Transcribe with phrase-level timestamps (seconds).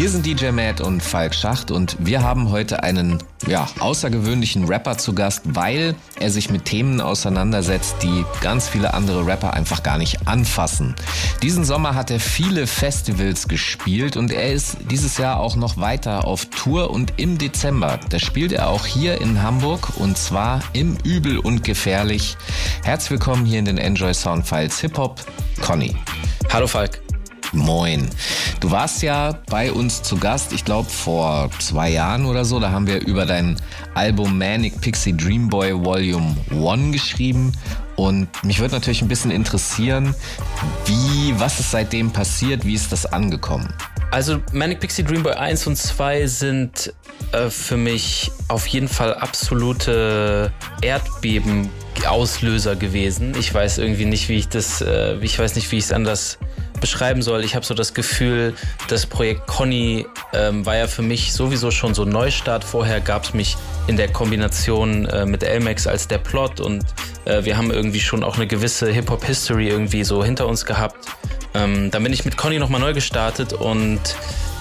[0.00, 4.96] Hier sind DJ Matt und Falk Schacht und wir haben heute einen ja, außergewöhnlichen Rapper
[4.96, 9.98] zu Gast, weil er sich mit Themen auseinandersetzt, die ganz viele andere Rapper einfach gar
[9.98, 10.94] nicht anfassen.
[11.42, 16.24] Diesen Sommer hat er viele Festivals gespielt und er ist dieses Jahr auch noch weiter
[16.24, 20.96] auf Tour und im Dezember, da spielt er auch hier in Hamburg und zwar im
[21.04, 22.38] Übel und Gefährlich.
[22.84, 25.20] Herzlich willkommen hier in den Enjoy Soundfiles Hip Hop,
[25.60, 25.94] Conny.
[26.50, 27.02] Hallo Falk.
[27.52, 28.08] Moin.
[28.60, 32.60] Du warst ja bei uns zu Gast, ich glaube vor zwei Jahren oder so.
[32.60, 33.56] Da haben wir über dein
[33.94, 37.52] Album Manic Pixie Dream Boy Volume 1 geschrieben.
[37.96, 40.14] Und mich würde natürlich ein bisschen interessieren,
[40.86, 43.72] wie, was ist seitdem passiert, wie ist das angekommen?
[44.10, 46.92] Also Manic Pixie Dream Boy 1 und 2 sind
[47.32, 50.52] äh, für mich auf jeden Fall absolute
[52.00, 53.34] Erdbeben-Auslöser gewesen.
[53.38, 56.38] Ich weiß irgendwie nicht, wie ich das, äh, ich weiß nicht, wie ich es anders
[56.80, 57.44] beschreiben soll.
[57.44, 58.54] Ich habe so das Gefühl,
[58.88, 62.64] das Projekt Conny ähm, war ja für mich sowieso schon so Neustart.
[62.64, 63.56] Vorher gab es mich
[63.86, 66.84] in der Kombination äh, mit Elmex als der Plot und
[67.26, 71.06] äh, wir haben irgendwie schon auch eine gewisse Hip-Hop-History irgendwie so hinter uns gehabt.
[71.52, 74.00] Ähm, dann bin ich mit Conny nochmal neu gestartet und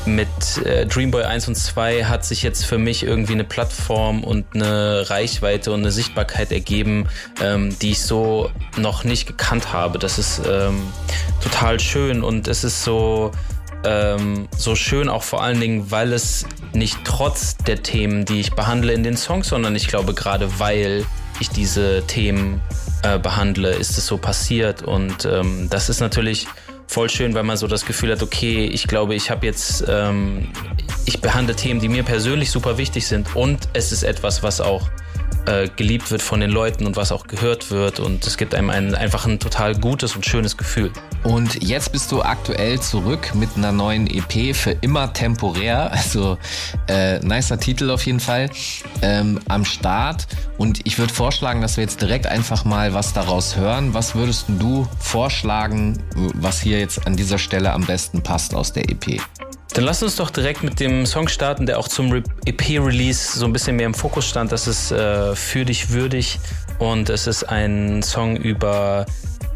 [0.06, 0.28] mit
[0.66, 5.10] äh, Dreamboy 1 und 2 hat sich jetzt für mich irgendwie eine Plattform und eine
[5.10, 7.08] Reichweite und eine Sichtbarkeit ergeben,
[7.42, 10.00] ähm, die ich so noch nicht gekannt habe.
[10.00, 10.82] Das ist ähm,
[11.44, 13.32] total schön und es ist so,
[13.84, 18.54] ähm, so schön auch vor allen Dingen, weil es nicht trotz der Themen, die ich
[18.54, 21.06] behandle in den Songs, sondern ich glaube gerade weil
[21.40, 22.62] ich diese Themen
[23.04, 26.48] äh, behandle, ist es so passiert und ähm, das ist natürlich
[26.90, 30.48] voll schön, weil man so das Gefühl hat, okay, ich glaube, ich habe jetzt, ähm,
[31.06, 33.36] ich behandle Themen, die mir persönlich super wichtig sind.
[33.36, 34.90] Und es ist etwas, was auch
[35.50, 38.70] äh, geliebt wird von den Leuten und was auch gehört wird und es gibt einem
[38.70, 40.92] ein, einfach ein total gutes und schönes Gefühl.
[41.24, 46.38] Und jetzt bist du aktuell zurück mit einer neuen EP für immer temporär, also
[46.88, 48.50] äh, nicer Titel auf jeden Fall,
[49.02, 50.28] ähm, am Start.
[50.58, 53.94] Und ich würde vorschlagen, dass wir jetzt direkt einfach mal was daraus hören.
[53.94, 55.98] Was würdest du vorschlagen,
[56.36, 59.20] was hier jetzt an dieser Stelle am besten passt aus der EP?
[59.74, 63.54] Dann lass uns doch direkt mit dem Song starten, der auch zum EP-Release so ein
[63.54, 64.52] bisschen mehr im Fokus stand.
[64.52, 66.40] Das ist äh, Für dich würdig
[66.80, 69.06] und es ist ein Song über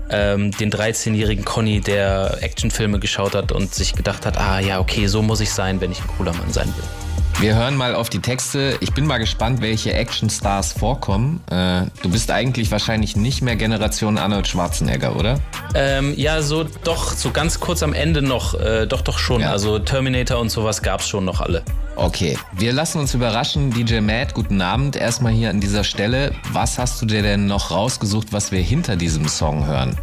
[0.10, 5.08] ähm, den 13-jährigen Conny, der Actionfilme geschaut hat und sich gedacht hat, ah ja, okay,
[5.08, 7.03] so muss ich sein, wenn ich ein cooler Mann sein will.
[7.40, 8.78] Wir hören mal auf die Texte.
[8.80, 11.42] Ich bin mal gespannt, welche Actionstars vorkommen.
[11.52, 15.40] Äh, du bist eigentlich wahrscheinlich nicht mehr Generation Arnold Schwarzenegger, oder?
[15.76, 19.42] Ähm, ja, so doch, so ganz kurz am Ende noch, äh, doch, doch schon.
[19.42, 19.52] Ja.
[19.52, 21.64] Also Terminator und sowas gab's schon noch alle.
[21.96, 23.72] Okay, wir lassen uns überraschen.
[23.72, 24.96] DJ Matt, guten Abend.
[24.96, 26.32] Erstmal hier an dieser Stelle.
[26.52, 29.98] Was hast du dir denn noch rausgesucht, was wir hinter diesem Song hören?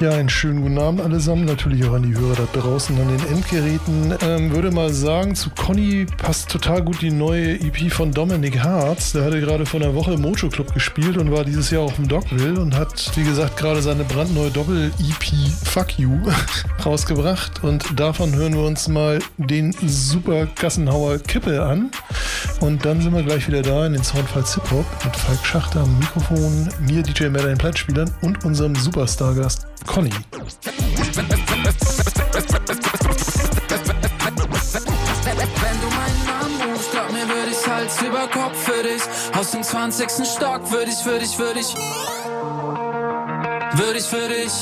[0.00, 3.26] Ja, einen schönen guten Abend allesamt, natürlich auch an die Hörer da draußen an den
[3.28, 4.12] Endgeräten.
[4.22, 9.12] Ähm, würde mal sagen, zu Conny passt total gut die neue EP von Dominic Hartz.
[9.12, 11.96] Der hatte gerade vor einer Woche im Mojo Club gespielt und war dieses Jahr auch
[11.96, 15.24] im Dogville und hat, wie gesagt, gerade seine brandneue Doppel-EP
[15.64, 16.18] Fuck You
[16.84, 17.62] rausgebracht.
[17.62, 21.92] Und davon hören wir uns mal den super Gassenhauer Kippe an.
[22.60, 25.80] Und dann sind wir gleich wieder da in den Soundfiles Hip Hop mit Falk Schachter
[25.80, 30.10] am Mikrofon, mir DJ Mella den Plattspielern und unserem Superstar-Gast Conny.
[37.26, 39.02] Würde ich Hals über Kopf für dich.
[39.34, 40.10] Aus dem 20.
[40.26, 41.74] Stock würde ich, würde ich, würde ich.
[43.78, 44.52] Würde ich für dich.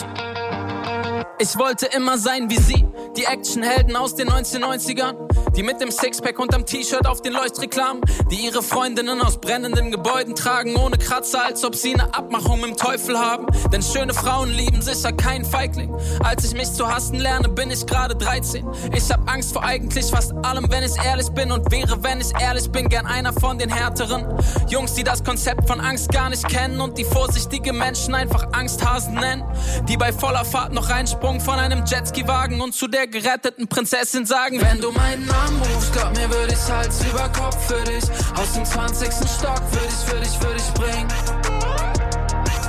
[1.38, 5.14] Ich wollte immer sein wie sie, die Actionhelden aus den 1990ern.
[5.56, 10.34] Die mit dem Sixpack unterm T-Shirt auf den Leuchtreklamen, die ihre Freundinnen aus brennenden Gebäuden
[10.34, 13.46] tragen, ohne Kratzer, als ob sie eine Abmachung dem Teufel haben.
[13.70, 15.94] Denn schöne Frauen lieben sicher kein Feigling.
[16.24, 18.66] Als ich mich zu hassen lerne, bin ich gerade 13.
[18.94, 22.32] Ich hab Angst vor eigentlich fast allem, wenn ich ehrlich bin und wäre, wenn ich
[22.40, 24.24] ehrlich bin, gern einer von den härteren.
[24.68, 29.14] Jungs, die das Konzept von Angst gar nicht kennen und die vorsichtige Menschen einfach Angsthasen
[29.14, 29.44] nennen.
[29.86, 34.62] Die bei voller Fahrt noch reinsprungen von einem Jetski-Wagen und zu der geretteten Prinzessin sagen,
[34.62, 38.04] wenn du meinen Namen Anruf, glaub mir, würde ich Hals über Kopf für dich.
[38.36, 39.08] Aus dem 20.
[39.28, 41.08] Stock würde ich für dich, für dich springen.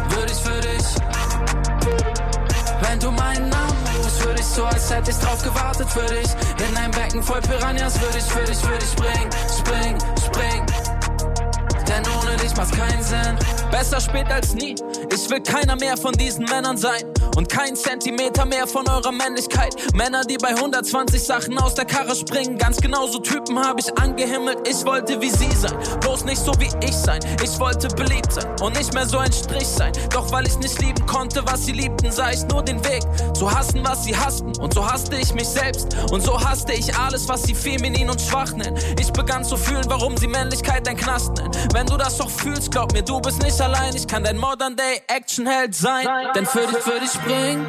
[0.10, 0.88] Würde ich für dich.
[2.82, 6.30] Wenn du meinen Namen rufst, würde ich so, als hätte ich drauf gewartet für dich.
[6.68, 10.83] In ein Becken voll Piranhas würde ich für dich, für dich springen, spring, spring.
[11.88, 13.38] Denn ohne dich macht's keinen Sinn.
[13.72, 14.76] Besser spät als nie.
[15.14, 17.04] Ich will keiner mehr von diesen Männern sein.
[17.36, 19.76] und kein Zentimeter mehr von eurer Männlichkeit.
[19.94, 24.68] Männer, die bei 120 Sachen aus der Karre springen, ganz genauso Typen habe ich angehimmelt.
[24.68, 27.20] Ich wollte wie sie sein, bloß nicht so wie ich sein.
[27.44, 29.92] Ich wollte beliebt sein und nicht mehr so ein Strich sein.
[30.12, 33.04] Doch weil ich nicht lieben konnte, was sie liebten, sah ich nur den Weg
[33.34, 34.56] zu hassen, was sie hassten.
[34.60, 38.22] Und so hasste ich mich selbst und so hasste ich alles, was sie feminin und
[38.22, 38.78] schwach nennen.
[39.00, 41.52] Ich begann zu fühlen, warum sie Männlichkeit ein Knast nennen.
[41.74, 43.96] Wenn du das doch fühlst, glaub mir, du bist nicht allein.
[43.96, 46.08] Ich kann dein Modern Day Action Held sein.
[46.36, 47.66] Denn für dich würde ich springen,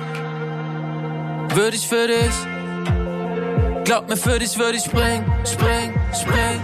[1.54, 2.34] würde ich für dich.
[3.84, 6.62] Glaub mir, für dich würde ich springen, springen, springen.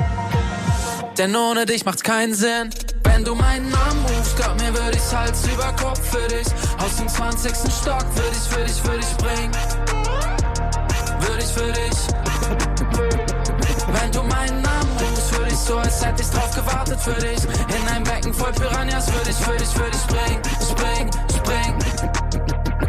[1.17, 2.69] Denn ohne dich macht's keinen Sinn.
[3.05, 6.47] Wenn du meinen Namen rufst, glaub mir, würde ich's Hals über Kopf für dich.
[6.79, 7.53] Aus dem 20.
[7.73, 9.53] Stock würde ich für dich, würde ich springen.
[11.21, 11.97] Würde ich für dich.
[13.93, 14.70] Wenn du meinen Namen ich
[15.71, 17.45] so, als hätte ich drauf gewartet für dich.
[17.45, 21.79] In ein Becken voll Piranhas würde ich, würde ich, würde ich springen, springen, springen.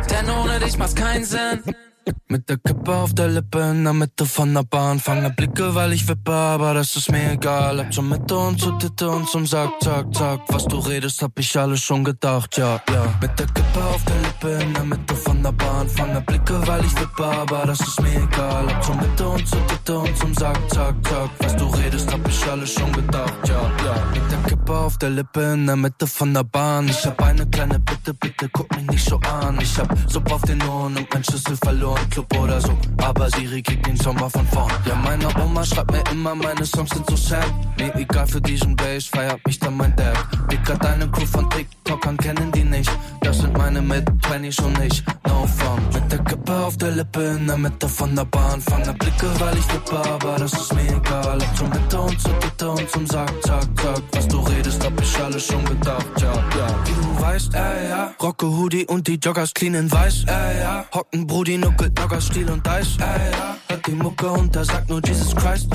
[0.10, 1.91] Denn ohne dich macht's keinen Sinn.
[2.28, 5.00] Mit der Kippe auf der Lippe in der Mitte von der Bahn.
[5.00, 7.80] Fange Blicke, weil ich wippe, aber das ist mir egal.
[7.80, 10.40] Hab zur Mitte und zur Titte und zum Sack, zack, zack.
[10.48, 13.04] Was du redest, hab ich alles schon gedacht, ja, ja.
[13.22, 15.88] Mit der Kippe auf der Lippe in der Mitte von der Bahn.
[15.90, 18.74] Fange Blicke, weil ich wippe, aber das ist mir egal.
[18.74, 21.30] Hab zur Mitte und zur Titte und zum Sack, zack, zack.
[21.40, 23.96] Was du redest, hab ich alles schon gedacht, ja, ja.
[24.14, 26.88] Mit der Kippe auf der Lippe in der Mitte von der Bahn.
[26.88, 29.60] Ich hab eine kleine Bitte, bitte guck mich nicht so an.
[29.62, 31.91] Ich hab Suppe auf den Ohren und mein Schlüssel verloren.
[32.10, 34.72] Club oder so, aber Siri kriegt den Sommer von vorn.
[34.86, 37.52] Ja, meine Oma schreibt mir immer, meine Songs sind so sad.
[37.78, 40.18] Mir egal für diesen Bass, feiert mich dann mein Dad.
[40.52, 42.92] Dicker, deine Crew von TikTokern kennen die nicht.
[43.22, 45.80] Das sind meine mit 20 und ich, no fun.
[45.94, 48.62] Mit der Kippe auf der Lippe in der Mitte von der Bahn.
[48.62, 51.42] Fange Blicke, weil ich wippe, aber das ist mir egal.
[51.42, 54.02] Ab zum Mitte und zur Bitte und zum Sack, zack, zack.
[54.14, 56.68] Was du redest, hab ich alles schon gedacht, ja, ja.
[56.86, 58.14] Wie du weißt, ey, ja.
[58.22, 60.86] Rocke Hoodie und die Joggers clean in weiß, ey, ja.
[60.94, 63.32] Hocken Brudi, nuckelt Nogger, Stil und Dice, ey.
[63.68, 65.68] Hört die Mucke und da sagt nur Jesus Christ.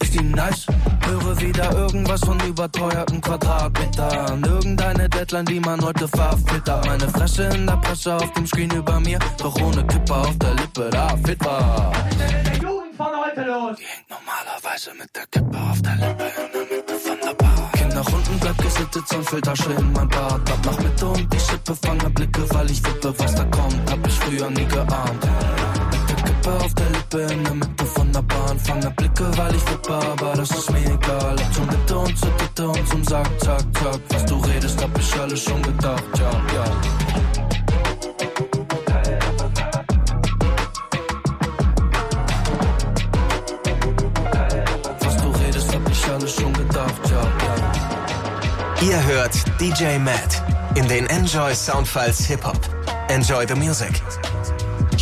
[0.00, 0.66] Ist die nice?
[1.04, 4.42] Höre wieder irgendwas von überteuerten Quadratmetern.
[4.44, 6.86] Irgendeine Deadline, die man heute verfiltert.
[6.86, 9.18] Meine Fresse in der Presse auf dem Screen über mir.
[9.38, 11.92] Doch ohne Kippe auf der Lippe, da fit war.
[12.60, 13.76] Jugend von heute los.
[13.78, 16.61] Die hängt normalerweise mit der Kippe auf der Lippe
[18.02, 20.50] nach unten, bleib gesittet, Filtertasche in mein Bad.
[20.50, 23.90] Ab nach Mitte und die Schippe, fange Blicke, weil ich wippe, was da kommt.
[23.90, 25.22] Hab ich früher nie geahnt.
[26.08, 28.58] Der Kippe auf der Lippe in der Mitte von der Bahn.
[28.58, 31.36] Fange Blicke, weil ich wippe, aber das ist mir egal.
[31.38, 34.00] Ab zur Mitte und zur Titte und zum Sack, zack, zack.
[34.08, 36.64] Was du redest, hab ich alles schon gedacht, ja, ja.
[48.82, 50.42] Ihr hört DJ Matt
[50.74, 52.58] in den Enjoy Soundfiles Hip Hop.
[53.08, 54.02] Enjoy the music.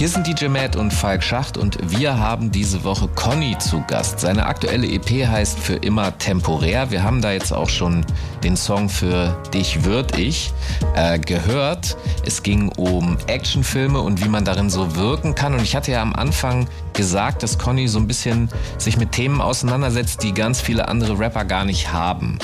[0.01, 4.21] Hier sind DJ Matt und Falk Schacht und wir haben diese Woche Conny zu Gast.
[4.21, 6.91] Seine aktuelle EP heißt Für immer temporär.
[6.91, 8.07] Wir haben da jetzt auch schon
[8.43, 10.55] den Song für Dich würd ich
[10.95, 11.99] äh, gehört.
[12.25, 15.53] Es ging um Actionfilme und wie man darin so wirken kann.
[15.53, 18.49] Und ich hatte ja am Anfang gesagt, dass Conny so ein bisschen
[18.79, 22.39] sich mit Themen auseinandersetzt, die ganz viele andere Rapper gar nicht haben.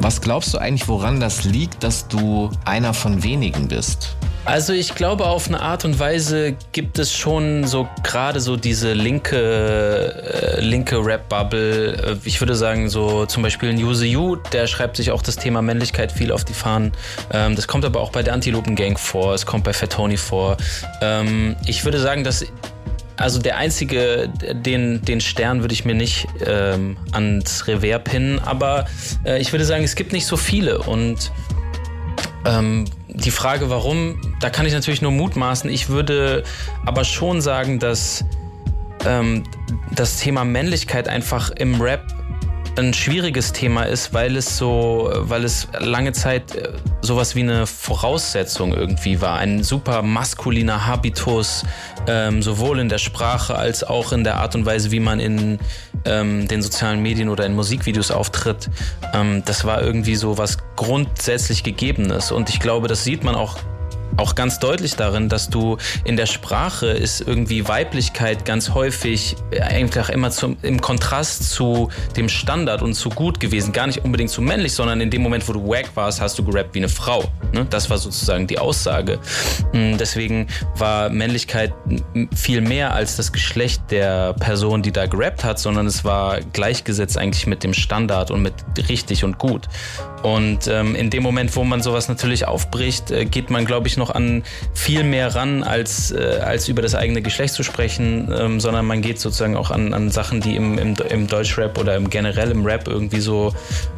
[0.00, 4.16] Was glaubst du eigentlich, woran das liegt, dass du einer von wenigen bist?
[4.44, 8.92] Also ich glaube, auf eine Art und Weise gibt es schon so gerade so diese
[8.92, 11.92] linke, äh, linke Rap-Bubble.
[11.94, 15.36] Äh, Ich würde sagen, so zum Beispiel ein Use You, der schreibt sich auch das
[15.36, 16.92] Thema Männlichkeit viel auf die Fahnen.
[17.32, 20.18] Ähm, das kommt aber auch bei der Antilopen Gang vor, es kommt bei Fat Tony
[20.18, 20.58] vor.
[21.00, 22.44] Ähm, ich würde sagen, dass
[23.16, 28.86] also der einzige, den, den Stern würde ich mir nicht ähm, ans Revers pinnen, aber
[29.24, 31.30] äh, ich würde sagen, es gibt nicht so viele und
[32.44, 35.70] ähm, die Frage, warum, da kann ich natürlich nur mutmaßen.
[35.70, 36.42] Ich würde
[36.84, 38.24] aber schon sagen, dass
[39.06, 39.44] ähm,
[39.94, 42.02] das Thema Männlichkeit einfach im Rap
[42.76, 47.66] ein schwieriges Thema ist, weil es so, weil es lange Zeit äh, sowas wie eine
[47.66, 49.38] Voraussetzung irgendwie war.
[49.38, 51.64] Ein super maskuliner Habitus,
[52.06, 55.58] ähm, sowohl in der Sprache als auch in der Art und Weise, wie man in
[56.04, 58.68] ähm, den sozialen Medien oder in Musikvideos auftritt.
[59.12, 62.32] Ähm, das war irgendwie so was grundsätzlich Gegebenes.
[62.32, 63.56] Und ich glaube, das sieht man auch
[64.16, 70.08] auch ganz deutlich darin, dass du in der Sprache ist irgendwie Weiblichkeit ganz häufig einfach
[70.08, 73.72] immer zum, im Kontrast zu dem Standard und zu gut gewesen.
[73.72, 76.44] Gar nicht unbedingt zu männlich, sondern in dem Moment, wo du wack warst, hast du
[76.44, 77.24] gerappt wie eine Frau.
[77.52, 77.66] Ne?
[77.70, 79.18] Das war sozusagen die Aussage.
[79.72, 81.72] Mm, Deswegen war Männlichkeit
[82.36, 87.16] viel mehr als das Geschlecht der Person, die da gerappt hat, sondern es war gleichgesetzt
[87.16, 88.54] eigentlich mit dem Standard und mit
[88.88, 89.68] richtig und gut.
[90.24, 93.98] Und ähm, in dem Moment, wo man sowas natürlich aufbricht, äh, geht man, glaube ich,
[93.98, 98.58] noch an viel mehr ran, als, äh, als über das eigene Geschlecht zu sprechen, ähm,
[98.58, 102.08] sondern man geht sozusagen auch an, an Sachen, die im, im, im Deutschrap oder im
[102.08, 103.52] generell im Rap irgendwie so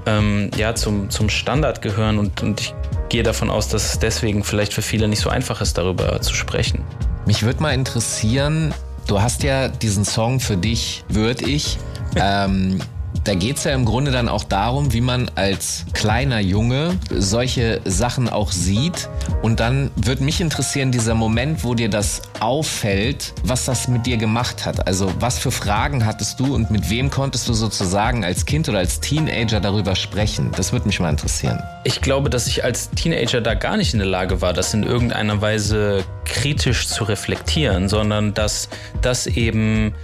[0.07, 2.19] ähm, ja, zum, zum Standard gehören.
[2.19, 2.75] Und, und ich
[3.09, 6.35] gehe davon aus, dass es deswegen vielleicht für viele nicht so einfach ist, darüber zu
[6.35, 6.83] sprechen.
[7.27, 8.75] Mich würde mal interessieren,
[9.07, 11.79] du hast ja diesen Song für dich, Würd ich.
[12.19, 12.81] Ähm,
[13.25, 17.81] da geht es ja im Grunde dann auch darum, wie man als kleiner Junge solche
[17.85, 19.09] Sachen auch sieht.
[19.43, 24.17] Und dann würde mich interessieren, dieser Moment, wo dir das auffällt, was das mit dir
[24.17, 24.87] gemacht hat.
[24.87, 28.79] Also was für Fragen hattest du und mit wem konntest du sozusagen als Kind oder
[28.79, 30.53] als Teenager darüber sprechen?
[30.57, 31.63] Das würde mich mal interessieren.
[31.85, 34.83] Ich glaube, dass ich als Teenager da gar nicht in der Lage war, das in
[34.83, 38.69] irgendeiner Weise kritisch zu reflektieren, sondern dass
[39.03, 39.95] das eben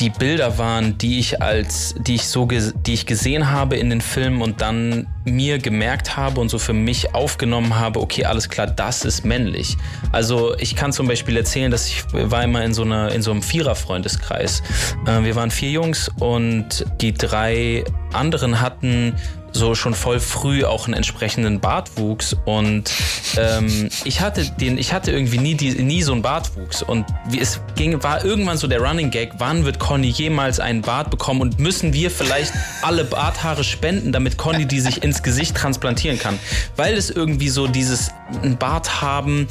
[0.00, 4.00] die Bilder waren, die ich als, die ich so, die ich gesehen habe in den
[4.00, 8.66] Filmen und dann mir gemerkt habe und so für mich aufgenommen habe, okay, alles klar,
[8.66, 9.76] das ist männlich.
[10.12, 13.30] Also ich kann zum Beispiel erzählen, dass ich war immer in so einer, in so
[13.30, 14.62] einem Vierer-Freundeskreis.
[15.06, 19.14] Äh, wir waren vier Jungs und die drei anderen hatten
[19.54, 22.92] so schon voll früh auch einen entsprechenden Bartwuchs und
[23.36, 27.40] ähm, ich hatte den, ich hatte irgendwie nie, die, nie so einen Bartwuchs und wie
[27.40, 31.42] es ging, war irgendwann so der Running Gag, wann wird Conny jemals einen Bart bekommen
[31.42, 36.38] und müssen wir vielleicht alle Barthaare spenden, damit Conny die sich ins Gesicht transplantieren kann,
[36.74, 38.10] weil es irgendwie so dieses
[38.58, 39.46] Bart haben,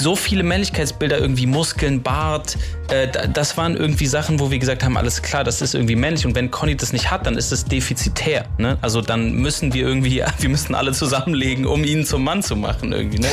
[0.00, 4.96] so viele Männlichkeitsbilder irgendwie Muskeln, Bart, äh, das waren irgendwie Sachen, wo wir gesagt haben,
[4.96, 7.64] alles klar, das ist irgendwie männlich und wenn Conny das nicht hat, dann ist es
[7.64, 8.78] defizitär, ne?
[8.80, 12.92] Also dann müssen wir irgendwie, wir müssen alle zusammenlegen, um ihn zum Mann zu machen
[12.92, 13.20] irgendwie.
[13.20, 13.28] Ne?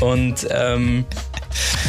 [0.00, 1.04] Und ähm,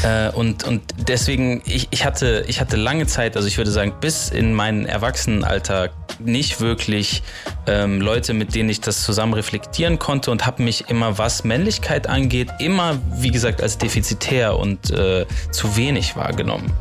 [0.03, 3.93] äh, und, und deswegen, ich, ich, hatte, ich hatte lange Zeit, also ich würde sagen,
[3.99, 5.89] bis in meinen Erwachsenenalter
[6.19, 7.23] nicht wirklich
[7.67, 12.07] ähm, Leute, mit denen ich das zusammen reflektieren konnte und habe mich immer, was Männlichkeit
[12.07, 16.71] angeht, immer, wie gesagt, als defizitär und äh, zu wenig wahrgenommen.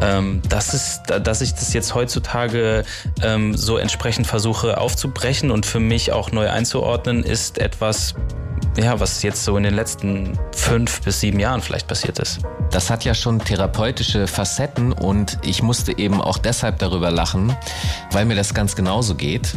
[0.00, 2.84] Ähm, das ist, dass ich das jetzt heutzutage
[3.22, 8.14] ähm, so entsprechend versuche aufzubrechen und für mich auch neu einzuordnen, ist etwas,
[8.78, 12.38] ja, was jetzt so in den letzten fünf bis sieben Jahren vielleicht passiert ist.
[12.70, 17.56] Das hat ja schon therapeutische Facetten und ich musste eben auch deshalb darüber lachen,
[18.12, 19.54] weil mir das ganz genauso geht.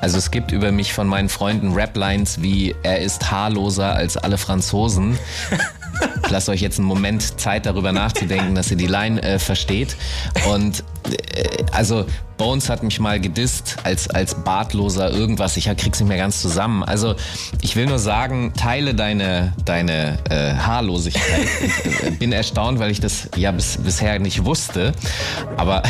[0.00, 4.38] Also es gibt über mich von meinen Freunden Raplines wie er ist haarloser als alle
[4.38, 5.18] Franzosen.
[6.24, 9.96] Ich lasse euch jetzt einen Moment Zeit darüber nachzudenken, dass ihr die Line äh, versteht.
[10.48, 10.82] Und
[11.34, 12.06] äh, also
[12.40, 15.58] Bones hat mich mal gedisst als, als bartloser irgendwas.
[15.58, 16.82] Ich krieg's nicht mehr ganz zusammen.
[16.82, 17.14] Also
[17.60, 21.46] ich will nur sagen, teile deine, deine äh, Haarlosigkeit.
[21.84, 24.92] ich äh, bin erstaunt, weil ich das ja bis, bisher nicht wusste.
[25.58, 25.82] Aber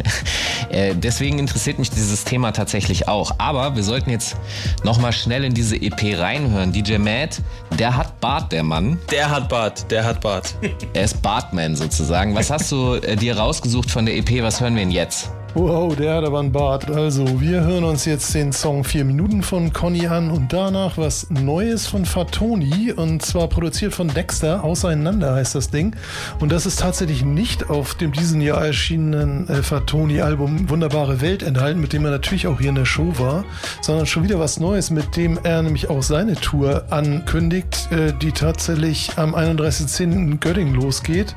[0.68, 3.36] äh, deswegen interessiert mich dieses Thema tatsächlich auch.
[3.38, 4.36] Aber wir sollten jetzt
[4.84, 6.70] nochmal schnell in diese EP reinhören.
[6.70, 7.40] DJ Matt,
[7.78, 8.98] der hat Bart, der Mann.
[9.10, 10.54] Der hat Bart, der hat Bart.
[10.92, 12.34] er ist Bartman sozusagen.
[12.34, 14.42] Was hast du äh, dir rausgesucht von der EP?
[14.42, 15.30] Was hören wir denn jetzt?
[15.54, 16.90] Wow, der hat aber einen Bart.
[16.90, 21.30] Also, wir hören uns jetzt den Song 4 Minuten von Conny an und danach was
[21.30, 24.62] Neues von Fatoni und zwar produziert von Dexter.
[24.62, 25.96] Auseinander heißt das Ding.
[26.38, 31.80] Und das ist tatsächlich nicht auf dem diesen Jahr erschienenen äh, Fatoni-Album Wunderbare Welt enthalten,
[31.80, 33.44] mit dem er natürlich auch hier in der Show war,
[33.80, 38.32] sondern schon wieder was Neues, mit dem er nämlich auch seine Tour ankündigt, äh, die
[38.32, 40.12] tatsächlich am 31.10.
[40.12, 41.34] in Göttingen losgeht,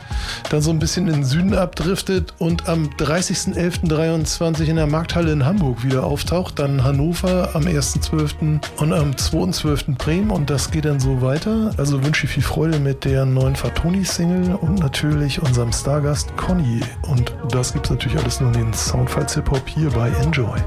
[0.49, 4.00] dann so ein bisschen in den Süden abdriftet und am 30.11.
[4.01, 8.59] 23 in der Markthalle in Hamburg wieder auftaucht, dann Hannover am 1.12.
[8.77, 9.95] und am 2.12.
[9.95, 11.71] Bremen und das geht dann so weiter.
[11.77, 16.79] Also wünsche ich viel Freude mit der neuen Fatoni-Single und natürlich unserem Stargast Conny.
[17.03, 20.57] Und das gibt es natürlich alles nur in den Soundfiles Hip-Hop hier bei Enjoy.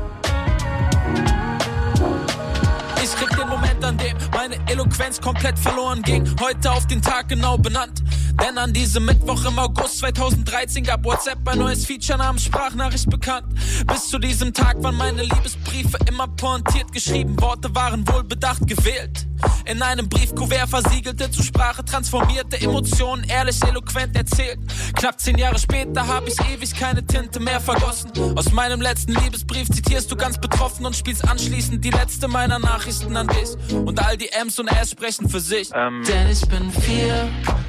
[4.67, 6.29] Eloquenz komplett verloren ging.
[6.41, 8.03] Heute auf den Tag genau benannt.
[8.43, 13.47] Denn an diesem Mittwoch im August 2013 gab WhatsApp ein neues Feature namens Sprachnachricht bekannt.
[13.87, 19.27] Bis zu diesem Tag waren meine Liebesbriefe immer pointiert geschrieben, Worte waren wohlbedacht gewählt.
[19.67, 24.59] In einem Briefkuvert versiegelte, zu Sprache transformierte, Emotionen ehrlich eloquent erzählt.
[24.95, 28.11] Knapp zehn Jahre später habe ich ewig keine Tinte mehr vergossen.
[28.37, 33.17] Aus meinem letzten Liebesbrief zitierst du ganz betroffen und spielst anschließend die letzte meiner Nachrichten
[33.17, 33.75] an dich.
[33.75, 35.71] Und all die M's und R's sprechen für sich.
[35.75, 36.03] Ähm.
[36.07, 37.29] Denn ich bin vier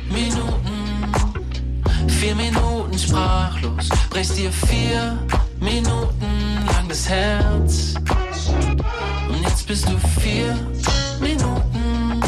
[0.10, 1.12] Minuten,
[2.08, 3.90] vier Minuten sprachlos.
[4.10, 5.18] Brechst dir vier
[5.60, 7.96] Minuten lang das Herz.
[9.30, 10.56] Und jetzt bist du vier
[11.26, 12.22] Minuten,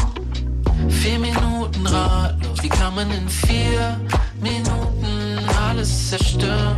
[0.90, 2.64] vier Minuten ratlos.
[2.64, 4.00] Wie kann man in vier
[4.42, 5.38] Minuten
[5.70, 6.78] alles zerstören?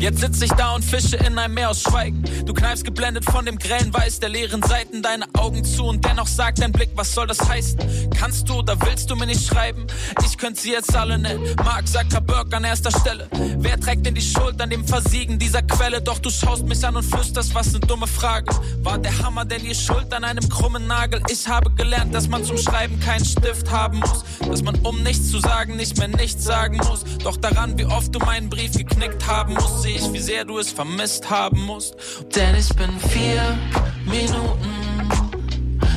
[0.00, 2.24] Jetzt sitz ich da und fische in einem Meer aus Schweigen.
[2.46, 6.26] Du kneifst geblendet von dem grellen Weiß der leeren Seiten deine Augen zu und dennoch
[6.26, 7.78] sagt dein Blick, was soll das heißen?
[8.18, 9.86] Kannst du oder willst du mir nicht schreiben?
[10.24, 11.44] Ich könnte sie jetzt alle nennen.
[11.62, 13.28] Mark Zuckerberg an erster Stelle.
[13.58, 16.00] Wer trägt denn die Schuld an dem Versiegen dieser Quelle?
[16.00, 18.54] Doch du schaust mich an und flüsterst, was ne dumme Frage.
[18.82, 21.22] War der Hammer denn die Schuld an einem krummen Nagel?
[21.28, 24.24] Ich habe gelernt, dass man zum Schreiben keinen Stift haben muss.
[24.48, 27.04] Dass man, um nichts zu sagen, nicht mehr nichts sagen muss.
[27.22, 30.70] Doch daran, wie oft du meinen Brief geknickt haben musst, ich, wie sehr du es
[30.70, 31.94] vermisst haben musst.
[32.34, 33.58] Denn ich bin vier
[34.04, 34.72] Minuten,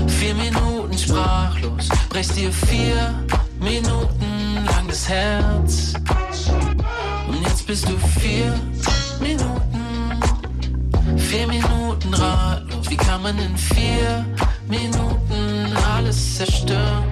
[0.07, 1.89] vier Minuten sprachlos.
[2.09, 3.13] Brechst dir vier
[3.59, 5.93] Minuten lang das Herz.
[7.27, 8.53] Und jetzt bist du vier
[9.19, 10.19] Minuten,
[11.17, 12.89] vier Minuten ratlos.
[12.89, 14.25] Wie kann man in vier
[14.67, 17.05] Minuten alles zerstören,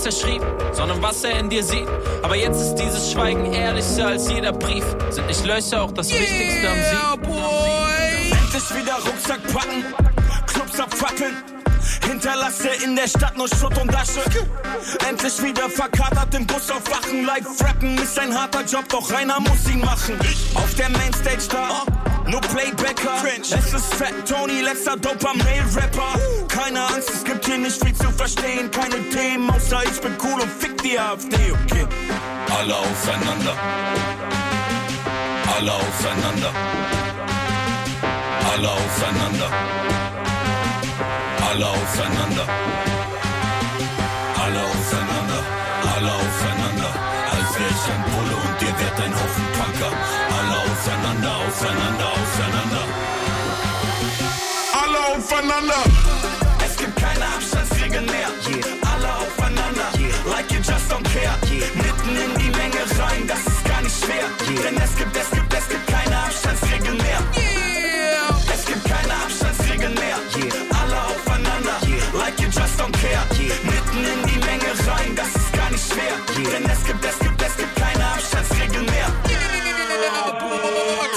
[0.06, 0.42] was er schrieb,
[0.74, 1.88] sondern was er in dir sieht.
[2.24, 4.84] Aber jetzt ist dieses Schweigen ehrlicher als jeder Brief.
[5.10, 7.34] Sind nicht Löcher auch das Wichtigste am Sieg?
[8.32, 9.86] Endlich wieder Rucksack packen,
[10.46, 11.36] Clubs abfackeln.
[12.10, 14.24] Hinterlasse in der Stadt nur Schutt und Asche.
[15.08, 17.26] Endlich wieder verkatert im Bus aufwachen.
[17.26, 20.20] Live rappen ist ein harter Job, doch Rainer muss ihn machen.
[20.56, 21.86] Auf der Mainstage da,
[22.34, 23.14] nur Playbacker.
[23.42, 26.20] Es ist Fat Tony, letzter doper Mail-Rapper.
[26.48, 28.72] Keine Angst, es gibt hier nicht viel zu verstehen.
[28.72, 31.86] Keine Themen, außer ich bin cool und fick die AfD, okay?
[32.58, 33.56] Alle aufeinander.
[35.56, 36.52] Alle aufeinander.
[38.52, 39.50] Alle aufeinander.
[41.50, 42.46] Alle aufeinander.
[44.44, 45.42] Alle aufeinander.
[45.96, 46.92] Alle aufeinander.
[47.34, 49.92] Als wär ich ein Bulle und ihr wärt ein Haufen Punker.
[50.38, 50.56] Alle
[51.30, 52.84] aufeinander, aufeinander, aufeinander.
[54.74, 55.84] Alle aufeinander.
[56.66, 58.30] Es gibt keine Abstandsregeln mehr.
[58.94, 59.88] Alle aufeinander.
[60.30, 61.38] Like you just don't care.
[61.76, 64.26] Mitten in die Menge rein, das ist gar nicht schwer.
[64.64, 65.43] Denn es gibt, es gibt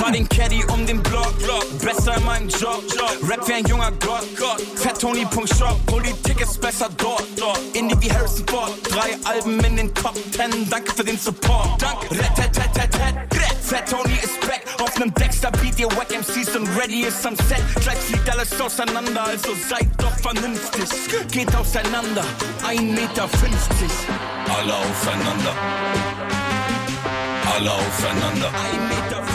[0.06, 1.66] Fahr den Caddy um den Block, Block.
[1.80, 3.28] Besser in meinem Job, Job.
[3.28, 4.62] Rap wie ein junger Gott, Gott.
[4.76, 7.58] Fettoni.shop, Politik ist besser dort, dort.
[7.74, 10.70] Indie wie Harrison Ford, drei Alben in den Top Ten.
[10.70, 11.82] Danke für den Support.
[11.82, 12.08] Danke.
[12.12, 14.62] Ret, ret, ret, ist back.
[14.80, 17.64] Auf nem Dexter Beat, ihr Wack MCs und ready ist am Set.
[17.82, 20.88] Gleich fliegt alles auseinander, also seid doch vernünftig.
[21.32, 22.24] Geht auseinander,
[22.62, 23.28] 1,50 Meter.
[24.56, 25.54] Alle aufeinander.
[27.52, 28.48] Alle aufeinander.
[28.48, 29.25] 1,50 Meter.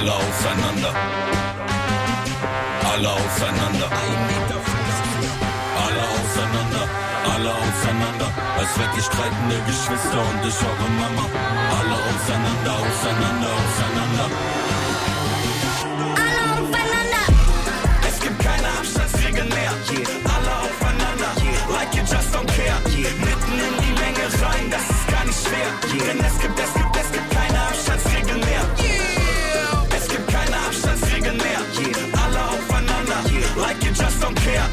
[0.00, 0.92] Alle aufeinander.
[2.90, 3.86] Alle aufeinander.
[3.86, 4.60] 1,50 Meter.
[5.84, 6.84] Alle aufeinander.
[7.34, 8.28] Alle aufeinander.
[8.58, 11.24] Als wärt ihr streitende Geschwister und ich eure Mama.
[11.78, 14.69] Alle aufeinander, aufeinander, aufeinander.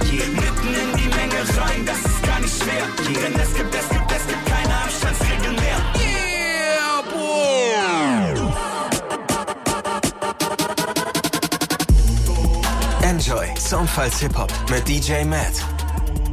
[0.09, 0.27] Care.
[0.29, 2.87] Mitten in die Menge rein, das ist gar nicht schwer.
[3.05, 5.77] Denn es gibt, es gibt, es gibt keine Abstandsregeln mehr.
[13.03, 15.63] Enjoy Soundfiles Hip Hop mit DJ Matt.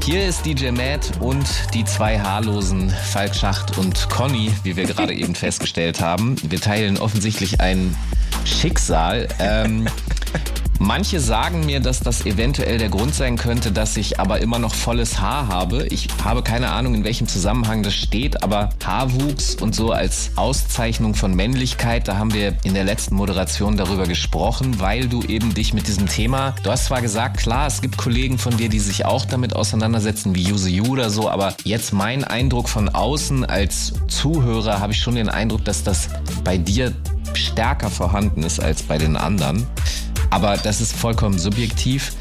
[0.03, 5.15] Hier ist DJ Matt und die zwei haarlosen Falk Schacht und Conny, wie wir gerade
[5.15, 6.37] eben festgestellt haben.
[6.43, 7.97] Wir teilen offensichtlich ein
[8.45, 9.29] Schicksal.
[9.39, 9.89] Ähm,
[10.79, 14.75] manche sagen mir, dass das eventuell der Grund sein könnte, dass ich aber immer noch
[14.75, 15.87] volles Haar habe.
[15.87, 21.15] Ich habe keine Ahnung, in welchem Zusammenhang das steht, aber Haarwuchs und so als Auszeichnung
[21.15, 25.75] von Männlichkeit, da haben wir in der letzten Moderation darüber gesprochen, weil du eben dich
[25.75, 29.05] mit diesem Thema, du hast zwar gesagt, klar, es gibt Kollegen von dir, die sich
[29.05, 33.95] auch damit auseinandersetzen, wie Yuzu Yu oder so, aber jetzt mein Eindruck von außen als
[34.09, 36.09] Zuhörer habe ich schon den Eindruck, dass das
[36.43, 36.93] bei dir
[37.35, 39.67] stärker vorhanden ist als bei den anderen.
[40.35, 42.12] Aber das ist vollkommen subjektiv.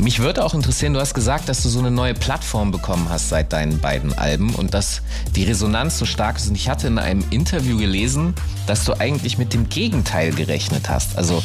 [0.00, 3.28] Mich würde auch interessieren, du hast gesagt, dass du so eine neue Plattform bekommen hast
[3.28, 5.02] seit deinen beiden Alben und dass
[5.36, 6.48] die Resonanz so stark ist.
[6.48, 8.32] Und ich hatte in einem Interview gelesen,
[8.66, 11.18] dass du eigentlich mit dem Gegenteil gerechnet hast.
[11.18, 11.42] Also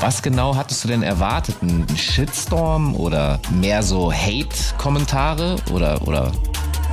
[0.00, 1.56] was genau hattest du denn erwartet?
[1.60, 6.32] Ein Shitstorm oder mehr so Hate-Kommentare oder, oder?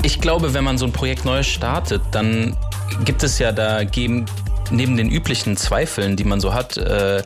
[0.02, 2.58] Ich glaube, wenn man so ein Projekt neu startet, dann
[3.06, 4.26] gibt es ja da geben
[4.71, 7.23] neben den üblichen Zweifeln, die man so hat, äh,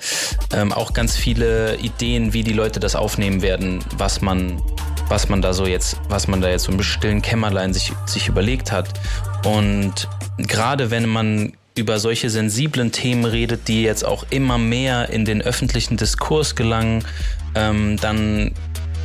[0.53, 4.61] ähm, auch ganz viele Ideen, wie die Leute das aufnehmen werden, was man,
[5.07, 8.27] was man da so jetzt, was man da jetzt so im stillen Kämmerlein sich, sich
[8.27, 8.89] überlegt hat.
[9.45, 15.25] Und gerade wenn man über solche sensiblen Themen redet, die jetzt auch immer mehr in
[15.25, 17.03] den öffentlichen Diskurs gelangen,
[17.55, 18.51] ähm, dann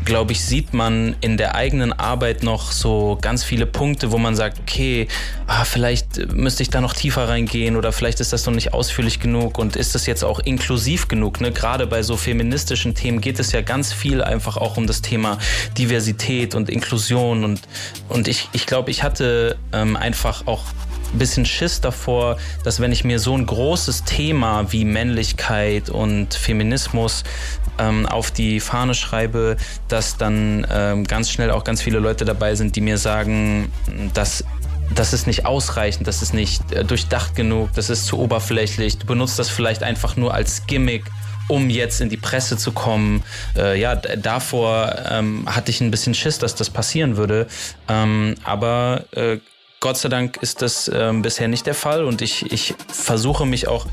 [0.04, 4.34] glaube ich, sieht man in der eigenen Arbeit noch so ganz viele Punkte, wo man
[4.34, 5.08] sagt, okay,
[5.46, 9.20] ah, vielleicht müsste ich da noch tiefer reingehen oder vielleicht ist das noch nicht ausführlich
[9.20, 11.40] genug und ist das jetzt auch inklusiv genug.
[11.40, 11.52] Ne?
[11.52, 15.38] Gerade bei so feministischen Themen geht es ja ganz viel einfach auch um das Thema
[15.78, 17.60] Diversität und Inklusion und,
[18.08, 20.64] und ich, ich glaube, ich hatte ähm, einfach auch
[21.12, 26.34] ein bisschen Schiss davor, dass wenn ich mir so ein großes Thema wie Männlichkeit und
[26.34, 27.24] Feminismus
[27.78, 29.56] ähm, auf die Fahne schreibe,
[29.88, 33.70] dass dann ähm, ganz schnell auch ganz viele Leute dabei sind, die mir sagen,
[34.14, 34.44] dass
[34.94, 39.06] das ist nicht ausreichend, das ist nicht äh, durchdacht genug, das ist zu oberflächlich, du
[39.06, 41.04] benutzt das vielleicht einfach nur als Gimmick
[41.48, 43.22] um jetzt in die Presse zu kommen.
[43.56, 47.46] Äh, ja, davor ähm, hatte ich ein bisschen Schiss, dass das passieren würde.
[47.88, 49.38] Ähm, aber äh,
[49.82, 53.66] Gott sei Dank ist das ähm, bisher nicht der Fall und ich, ich versuche mich
[53.66, 53.86] auch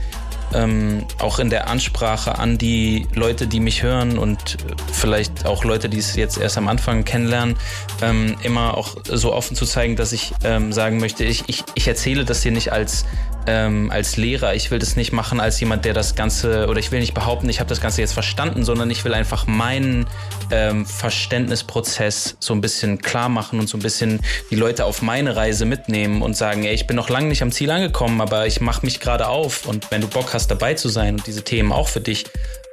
[0.54, 4.58] ähm, auch in der Ansprache an die Leute, die mich hören und
[4.93, 7.58] vielleicht auch Leute, die es jetzt erst am Anfang kennenlernen,
[8.04, 11.88] ähm, immer auch so offen zu zeigen, dass ich ähm, sagen möchte, ich, ich, ich
[11.88, 13.06] erzähle das hier nicht als
[13.50, 14.54] ähm, als Lehrer.
[14.54, 17.50] Ich will das nicht machen als jemand, der das Ganze, oder ich will nicht behaupten,
[17.50, 20.06] ich habe das Ganze jetzt verstanden, sondern ich will einfach meinen
[20.52, 24.20] ähm, Verständnisprozess so ein bisschen klar machen und so ein bisschen
[24.52, 27.52] die Leute auf meine Reise mitnehmen und sagen, ey, ich bin noch lange nicht am
[27.52, 30.88] Ziel angekommen, aber ich mache mich gerade auf und wenn du Bock hast, dabei zu
[30.88, 32.26] sein und diese Themen auch für dich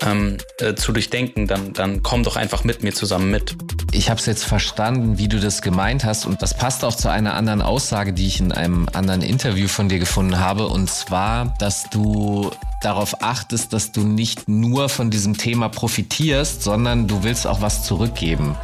[0.02, 3.54] ähm, äh, zu durchdenken, dann, dann komm doch einfach mit mir zusammen mit.
[3.92, 7.08] Ich habe es jetzt verstanden, wie du das gemeint hast und das passt auch zu
[7.08, 11.54] einer anderen Aussage, die ich in einem anderen Interview von dir gefunden habe und zwar,
[11.58, 12.50] dass du
[12.86, 17.82] darauf achtest, dass du nicht nur von diesem Thema profitierst, sondern du willst auch was
[17.82, 18.54] zurückgeben.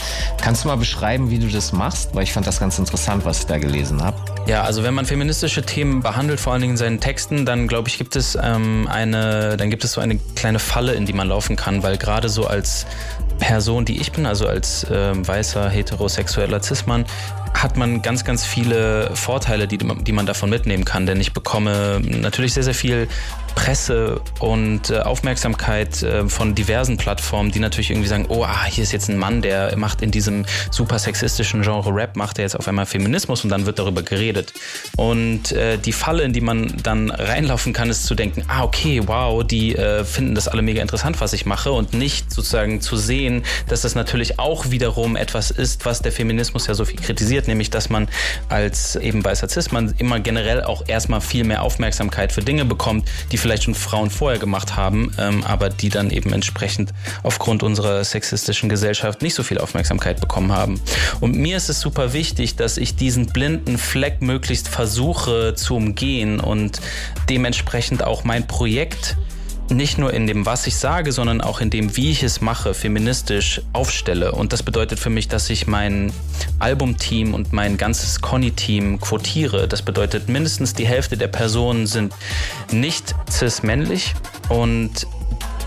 [0.41, 2.15] Kannst du mal beschreiben, wie du das machst?
[2.15, 4.17] Weil ich fand das ganz interessant, was ich da gelesen habe.
[4.47, 7.89] Ja, also wenn man feministische Themen behandelt, vor allen Dingen in seinen Texten, dann glaube
[7.89, 11.27] ich, gibt es ähm, eine, dann gibt es so eine kleine Falle, in die man
[11.27, 12.87] laufen kann, weil gerade so als
[13.43, 17.05] Person, die ich bin, also als äh, weißer heterosexueller Cis-Mann,
[17.55, 21.07] hat man ganz, ganz viele Vorteile, die, die man davon mitnehmen kann.
[21.07, 23.09] Denn ich bekomme natürlich sehr, sehr viel
[23.55, 28.83] Presse und äh, Aufmerksamkeit äh, von diversen Plattformen, die natürlich irgendwie sagen, oh, ah, hier
[28.83, 32.57] ist jetzt ein Mann, der macht in diesem super sexistischen Genre Rap, macht er jetzt
[32.57, 34.55] auf einmal Feminismus und dann wird darüber geredet.
[34.97, 39.03] Und äh, die Falle, in die man dann reinlaufen kann, ist zu denken, ah, okay,
[39.05, 42.97] wow, die äh, finden das alle mega interessant, was ich mache und nicht sozusagen zu
[42.97, 43.32] sehen,
[43.69, 47.71] dass das natürlich auch wiederum etwas ist, was der Feminismus ja so viel kritisiert, nämlich,
[47.71, 48.09] dass man
[48.49, 53.39] als eben weißer Cis-Mann immer generell auch erstmal viel mehr Aufmerksamkeit für Dinge bekommt, die
[53.39, 56.91] vielleicht schon Frauen vorher gemacht haben, ähm, aber die dann eben entsprechend
[57.23, 60.81] aufgrund unserer sexistischen Gesellschaft nicht so viel Aufmerksamkeit bekommen haben.
[61.21, 66.41] Und mir ist es super wichtig, dass ich diesen blinden Fleck möglichst versuche zu umgehen
[66.41, 66.81] und
[67.29, 69.17] dementsprechend auch mein Projekt
[69.71, 72.75] nicht nur in dem, was ich sage, sondern auch in dem, wie ich es mache,
[72.75, 74.33] feministisch aufstelle.
[74.33, 76.13] Und das bedeutet für mich, dass ich mein
[76.59, 79.69] Albumteam und mein ganzes Conny-Team quotiere.
[79.69, 82.13] Das bedeutet, mindestens die Hälfte der Personen sind
[82.71, 84.15] nicht cis-männlich
[84.49, 85.07] und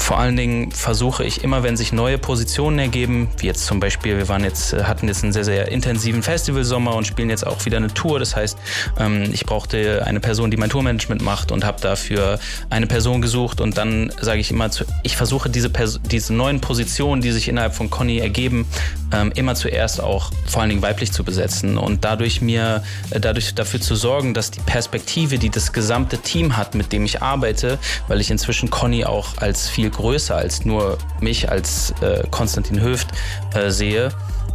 [0.06, 4.18] vor allen Dingen versuche ich immer, wenn sich neue Positionen ergeben, wie jetzt zum Beispiel,
[4.18, 7.66] wir waren jetzt, äh, hatten jetzt einen sehr, sehr intensiven Festivalsommer und spielen jetzt auch
[7.66, 8.20] wieder eine Tour.
[8.20, 8.56] Das heißt,
[9.00, 12.38] ähm, ich brauchte eine Person, die mein Tourmanagement macht und habe dafür
[12.70, 14.70] eine Person gesucht und dann sage ich immer,
[15.02, 18.68] ich versuche diese, diese neuen Positionen, die sich innerhalb von Conny ergeben,
[19.12, 23.56] ähm, immer zuerst auch vor allen Dingen weiblich zu besetzen und dadurch mir, äh, dadurch
[23.56, 27.80] dafür zu sorgen, dass die Perspektive, die das gesamte Team hat, mit dem ich arbeite,
[28.08, 33.10] weil ich inzwischen Conny auch als viel größer als nur mich als äh, Konstantin Höft
[33.54, 34.12] äh, sehe,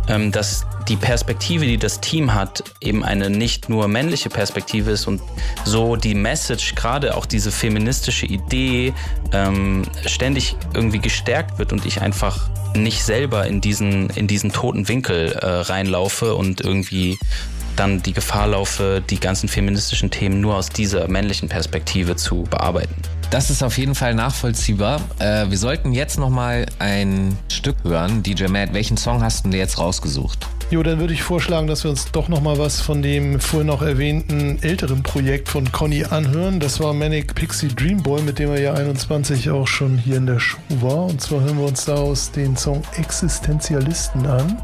[0.09, 5.07] ähm, dass die Perspektive, die das Team hat, eben eine nicht nur männliche Perspektive ist
[5.07, 5.20] und
[5.64, 8.92] so die Message, gerade auch diese feministische Idee,
[9.33, 14.88] ähm, ständig irgendwie gestärkt wird und ich einfach nicht selber in diesen, in diesen toten
[14.88, 17.18] Winkel äh, reinlaufe und irgendwie
[17.76, 22.94] dann die Gefahr laufe, die ganzen feministischen Themen nur aus dieser männlichen Perspektive zu bearbeiten.
[23.30, 25.00] Das ist auf jeden Fall nachvollziehbar.
[25.20, 28.24] Äh, wir sollten jetzt nochmal ein Stück hören.
[28.24, 30.48] DJ Matt, welchen Song hast du denn jetzt rausgesucht?
[30.70, 33.66] Jo, dann würde ich vorschlagen, dass wir uns doch noch mal was von dem vorhin
[33.66, 36.61] noch erwähnten älteren Projekt von Conny anhören.
[36.61, 40.26] Das war Manic Pixie Dream Boy, mit dem er ja 21 auch schon hier in
[40.26, 41.06] der Show war.
[41.06, 44.62] Und zwar hören wir uns daraus den Song Existenzialisten an.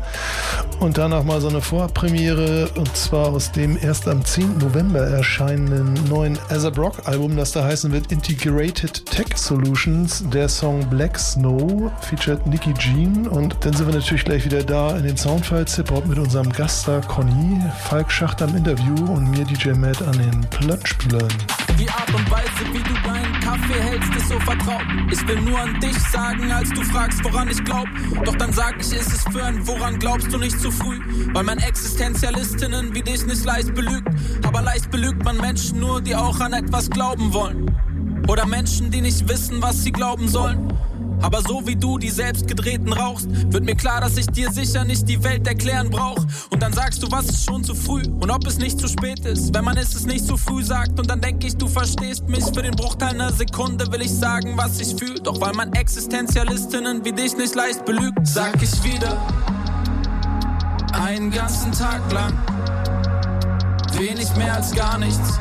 [0.78, 4.58] Und danach mal so eine Vorpremiere, und zwar aus dem erst am 10.
[4.58, 10.22] November erscheinenden neuen Azab Rock Album, das da heißen wird Integrated Tech Solutions.
[10.32, 13.26] Der Song Black Snow featured Nicky Jean.
[13.26, 16.52] Und dann sind wir natürlich gleich wieder da in den Soundfiles Hip Hop mit unserem
[16.52, 21.32] Gaststar Conny, Falk Schacht am Interview und mir DJ Matt an den Plattenspielern.
[21.80, 24.84] Die Art und Weise, wie du deinen Kaffee hältst, ist so vertraut.
[25.10, 27.86] Ich will nur an dich sagen, als du fragst, woran ich glaub.
[28.26, 31.00] Doch dann sag ich, ist es für ein Woran glaubst du nicht zu früh?
[31.32, 34.08] Weil man Existenzialistinnen wie dich nicht leicht belügt.
[34.46, 37.74] Aber leicht belügt man Menschen nur, die auch an etwas glauben wollen.
[38.28, 40.74] Oder Menschen, die nicht wissen, was sie glauben sollen.
[41.22, 45.08] Aber so wie du die selbstgedrehten rauchst, wird mir klar, dass ich dir sicher nicht
[45.08, 46.18] die Welt erklären brauch.
[46.50, 49.20] Und dann sagst du, was ist schon zu früh und ob es nicht zu spät
[49.20, 49.54] ist.
[49.54, 52.44] Wenn man es es nicht zu früh sagt und dann denk ich, du verstehst mich.
[52.44, 55.14] Für den Bruchteil einer Sekunde will ich sagen, was ich fühl.
[55.14, 59.16] Doch weil man Existenzialistinnen wie dich nicht leicht belügt, sag ich wieder.
[60.92, 62.34] Einen ganzen Tag lang.
[63.98, 65.38] Wenig mehr als gar nichts.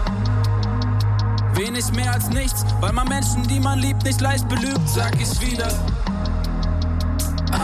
[1.56, 5.40] Wenig mehr als nichts, weil man Menschen, die man liebt, nicht leicht belügt, sag ich
[5.40, 5.70] wieder.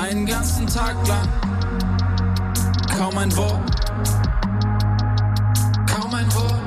[0.02, 1.28] Einen ganzen Tag lang.
[2.98, 3.60] Kaum ein Wort.
[5.88, 6.62] Kaum ein Wort.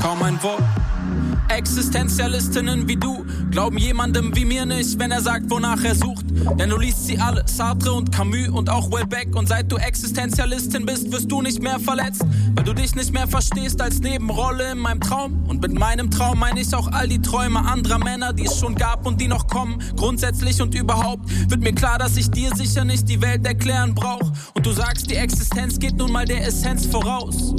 [0.00, 0.79] Kaum ein Wort.
[1.50, 6.24] Existenzialistinnen wie du glauben jemandem wie mir nicht, wenn er sagt, wonach er sucht.
[6.58, 9.34] Denn du liest sie alle, Sartre und Camus und auch Welbeck.
[9.34, 13.26] Und seit du Existenzialistin bist, wirst du nicht mehr verletzt, weil du dich nicht mehr
[13.26, 15.44] verstehst als Nebenrolle in meinem Traum.
[15.48, 18.76] Und mit meinem Traum meine ich auch all die Träume anderer Männer, die es schon
[18.76, 19.82] gab und die noch kommen.
[19.96, 24.32] Grundsätzlich und überhaupt wird mir klar, dass ich dir sicher nicht die Welt erklären brauch.
[24.54, 27.54] Und du sagst, die Existenz geht nun mal der Essenz voraus.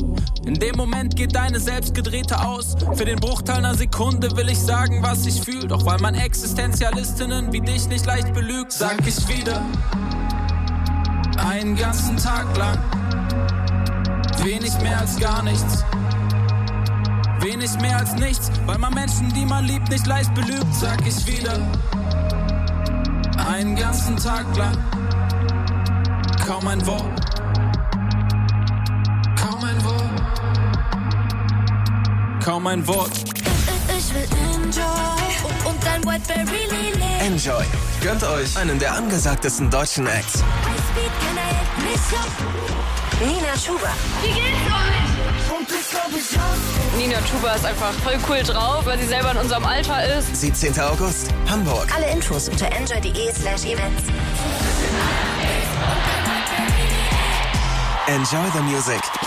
[0.45, 2.75] In dem Moment geht deine selbstgedrehte aus.
[2.93, 5.67] Für den Bruchteil einer Sekunde will ich sagen, was ich fühl.
[5.67, 9.59] Doch weil man Existenzialistinnen wie dich nicht leicht belügt, sag ich wieder.
[11.49, 12.77] Einen ganzen Tag lang.
[14.43, 15.83] Wenig mehr als gar nichts.
[17.39, 21.25] Wenig mehr als nichts, weil man Menschen, die man liebt, nicht leicht belügt, sag ich
[21.25, 21.59] wieder.
[23.51, 24.77] Einen ganzen Tag lang.
[26.45, 27.19] Kaum ein Wort.
[29.35, 30.21] Kaum ein Wort.
[32.45, 33.40] Kaum ein Wort.
[34.71, 34.83] Enjoy
[35.43, 37.03] und, und dein Whiteberry Lily.
[37.19, 37.65] Enjoy.
[38.01, 40.45] Gönnt euch einen der angesagtesten deutschen Acts.
[43.19, 43.89] Nina Schuber.
[44.21, 45.59] Wie geht's euch?
[45.59, 46.97] Und ich glaub ich auch.
[46.97, 50.39] Nina Chuba ist einfach voll cool drauf, weil sie selber in unserem Alter ist.
[50.39, 50.79] 17.
[50.79, 51.93] August, Hamburg.
[51.93, 54.03] Alle Infos unter enjoy.de slash events.
[58.07, 59.20] Enjoy the music.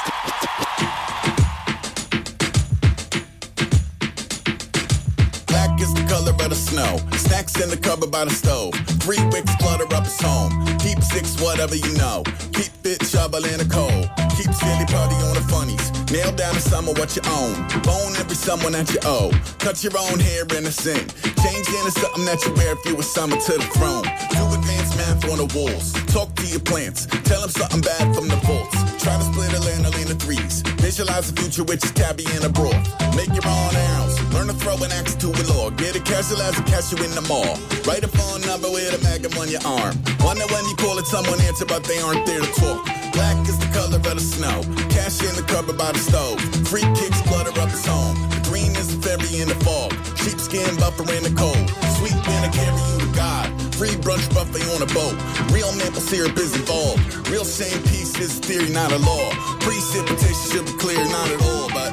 [6.75, 6.99] Snow.
[7.17, 8.75] Snacks in the cupboard by the stove.
[9.03, 10.51] Three wicks clutter up his home.
[10.79, 12.23] Keep six, whatever you know.
[12.53, 14.11] Keep it shovel in the cold.
[14.37, 15.85] Keep silly party on the funnies.
[16.11, 17.55] Nail down the summer what you own.
[17.87, 19.31] Bone every someone that you owe.
[19.59, 21.15] Cut your own hair innocent.
[21.43, 24.05] Change into something that you wear if you were summer to the throne.
[24.35, 25.93] Do advanced math on the walls.
[26.13, 27.07] Talk to your plants.
[27.25, 28.94] Tell them something bad from the vaults.
[29.05, 30.63] Try to split a lanolin into threes.
[30.81, 32.89] Visualize the future with your tabby and a broth.
[33.13, 34.17] Make your own arrows.
[34.33, 35.77] Learn to throw an axe to a log.
[35.77, 37.61] Get a casual as a catch you in the mall.
[37.85, 39.93] Write a phone number with a magnum on your arm.
[40.25, 42.81] Wonder when you call it, someone answer, but they aren't there to talk.
[43.13, 44.65] Black is the color of the snow.
[44.89, 46.41] Cash in the cupboard by the stove.
[46.73, 48.17] Free kicks clutter up his home.
[48.33, 49.93] The green is the fairy in the fog.
[50.17, 51.69] Sheepskin buffer in the cold.
[52.01, 53.44] Sweet winter carry you to God.
[53.77, 55.17] Free brunch buffet on a boat.
[55.53, 57.29] Real maple syrup is involved.
[57.29, 59.31] Real shame peace is theory, not a law.
[59.59, 61.93] Precipitation should be clear, not at all, but.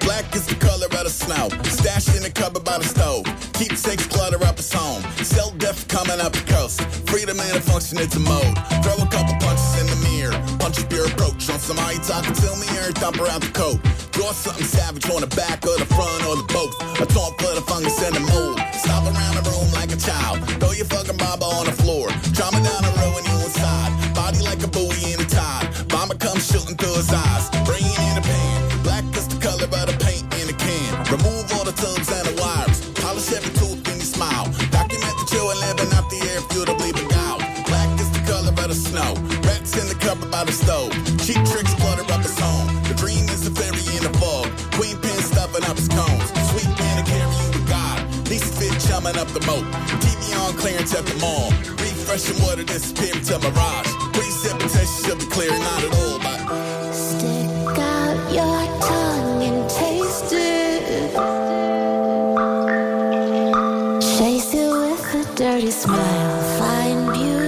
[0.00, 1.48] Black is the color of the snow.
[1.64, 3.24] Stashed in the cupboard by the stove.
[3.54, 5.02] Keepsakes clutter up his home.
[5.24, 6.82] Cell death coming up the coast.
[7.10, 8.56] Freedom and a function, it's a mode.
[8.84, 9.34] Throw a couple
[10.30, 10.58] the mirror.
[10.58, 13.78] Punch your approach on somebody talking to me or thumper out the coat.
[14.12, 16.74] Draw something savage on the back or the front or the both.
[17.00, 18.58] A taunt for the fungus and the mold.
[18.74, 20.42] Stop around the room like a child.
[20.60, 22.08] Throw your fucking baba on the floor.
[22.34, 23.90] Trauma down the and you inside.
[24.14, 25.66] Body like a buoy in a tide.
[25.88, 27.50] Bomber comes shooting through his eyes.
[27.64, 28.82] Bringing in a pan.
[28.82, 30.90] Black is the color of the paint in a can.
[31.14, 32.27] Remove all the tubes and
[40.38, 40.92] by the stove.
[41.26, 42.68] Cheap tricks clutter up his home.
[42.86, 44.46] The dream is a fairy in the fog.
[44.78, 46.28] Queen pin stuffing up his cones.
[46.50, 47.98] Sweet man to carry you to God.
[48.30, 49.66] These fit chumming up the moat.
[50.04, 51.50] TV on clearance at the mall.
[51.82, 53.90] Refreshing water disappear to mirage.
[54.14, 56.18] Precipitation should be clear, not at all.
[56.26, 56.38] But
[56.94, 61.10] Stick out your tongue and taste it.
[64.14, 66.58] Chase it with a dirty smile.
[66.58, 67.47] Find beauty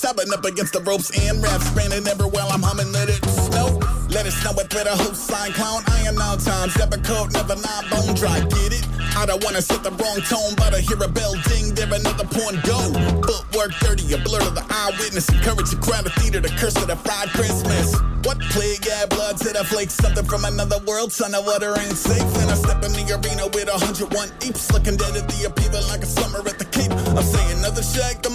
[0.00, 3.20] the been up against the ropes and raps, spanning ever while I'm humming, let it
[3.28, 3.76] snow.
[4.08, 5.82] Let it snow it with a host sign clown.
[5.86, 8.40] I am now times, ever coat, never not bone dry.
[8.40, 8.86] Get it?
[9.16, 12.24] I don't wanna set the wrong tone, but I hear a bell ding, there another
[12.24, 12.78] point go.
[13.24, 15.28] Footwork dirty, a blur to the eyewitness.
[15.28, 17.92] Encourage the crowd of theater, the curse of the fried Christmas.
[18.24, 21.96] What plague, yeah, blood to the flake, something from another world, son of water ain't
[21.96, 22.22] safe.
[22.40, 24.08] And I step in the arena with 101
[24.40, 25.61] apes, looking dead at the upheaval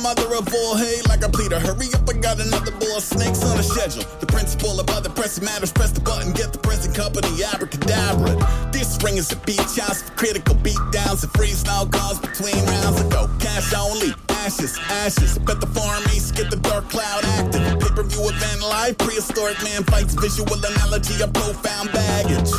[0.07, 1.59] mother of all hay, like a pleader.
[1.59, 4.03] Hurry up, I got another bowl of snakes on the schedule.
[4.21, 8.31] The principle of other pressing matters, press the button, get the present company, abracadabra.
[8.71, 13.27] This ring is a beach house for critical beatdowns and freestyle calls between rounds ago.
[13.39, 15.37] Cash only, ashes, ashes.
[15.39, 17.63] Bet the farm ace, get the dark cloud active.
[17.81, 22.51] Pay per view event live, prehistoric man fights, visual analogy of profound baggage.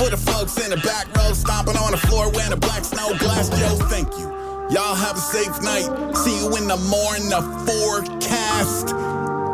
[0.00, 3.12] For the folks in the back row, stomping on the floor wearing a black snow
[3.18, 4.33] glass, Joe, thank you.
[4.70, 6.16] Y'all have a safe night.
[6.16, 7.28] See you in the morning.
[7.28, 8.94] The forecast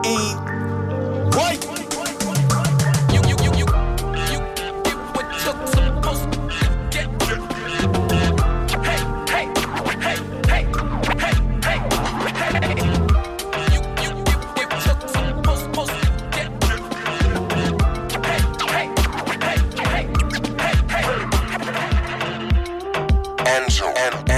[0.07, 0.41] ain't
[1.35, 1.60] right.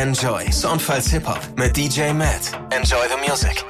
[0.02, 0.50] Enjoy.
[0.50, 2.50] Soundfiles Hip-Hop mit DJ Matt.
[2.70, 3.64] Enjoy the music.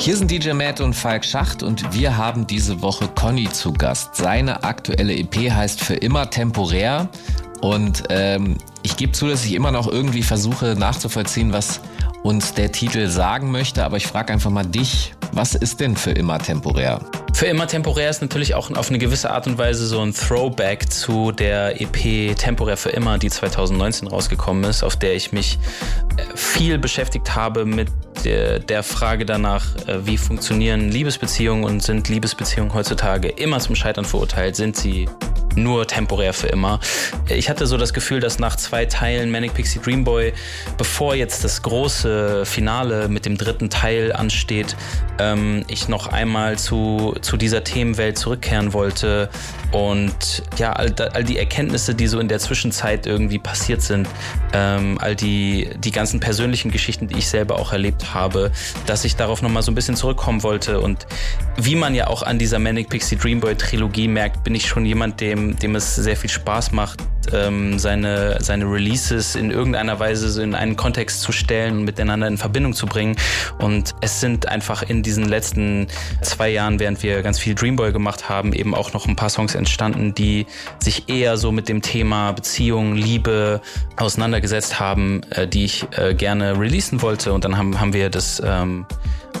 [0.00, 4.16] Hier sind DJ Matt und Falk Schacht und wir haben diese Woche Conny zu Gast.
[4.16, 7.08] Seine aktuelle EP heißt Für immer temporär
[7.60, 11.80] und ähm, ich gebe zu, dass ich immer noch irgendwie versuche nachzuvollziehen, was
[12.24, 16.10] uns der Titel sagen möchte, aber ich frage einfach mal dich, was ist denn für
[16.10, 16.98] immer temporär?
[17.36, 20.90] Für immer temporär ist natürlich auch auf eine gewisse Art und Weise so ein Throwback
[20.90, 25.58] zu der EP Temporär für immer, die 2019 rausgekommen ist, auf der ich mich
[26.16, 27.88] äh, viel beschäftigt habe mit
[28.24, 34.06] der, der Frage danach, äh, wie funktionieren Liebesbeziehungen und sind Liebesbeziehungen heutzutage immer zum Scheitern
[34.06, 34.56] verurteilt?
[34.56, 35.06] Sind sie
[35.56, 36.80] nur temporär für immer.
[37.28, 40.32] Ich hatte so das Gefühl, dass nach zwei Teilen Manic Pixie Dream Boy,
[40.78, 44.76] bevor jetzt das große Finale mit dem dritten Teil ansteht,
[45.18, 49.30] ähm, ich noch einmal zu, zu dieser Themenwelt zurückkehren wollte
[49.72, 54.08] und ja, all, all die Erkenntnisse, die so in der Zwischenzeit irgendwie passiert sind,
[54.52, 58.52] ähm, all die, die ganzen persönlichen Geschichten, die ich selber auch erlebt habe,
[58.86, 61.06] dass ich darauf nochmal so ein bisschen zurückkommen wollte und
[61.56, 64.84] wie man ja auch an dieser Manic Pixie Dream Boy Trilogie merkt, bin ich schon
[64.84, 67.00] jemand, dem dem es sehr viel Spaß macht,
[67.32, 72.26] ähm, seine, seine Releases in irgendeiner Weise so in einen Kontext zu stellen und miteinander
[72.26, 73.16] in Verbindung zu bringen.
[73.58, 75.88] Und es sind einfach in diesen letzten
[76.22, 79.54] zwei Jahren, während wir ganz viel Dreamboy gemacht haben, eben auch noch ein paar Songs
[79.54, 80.46] entstanden, die
[80.80, 83.60] sich eher so mit dem Thema Beziehung, Liebe
[83.96, 87.32] auseinandergesetzt haben, äh, die ich äh, gerne releasen wollte.
[87.32, 88.86] Und dann haben, haben wir das ähm,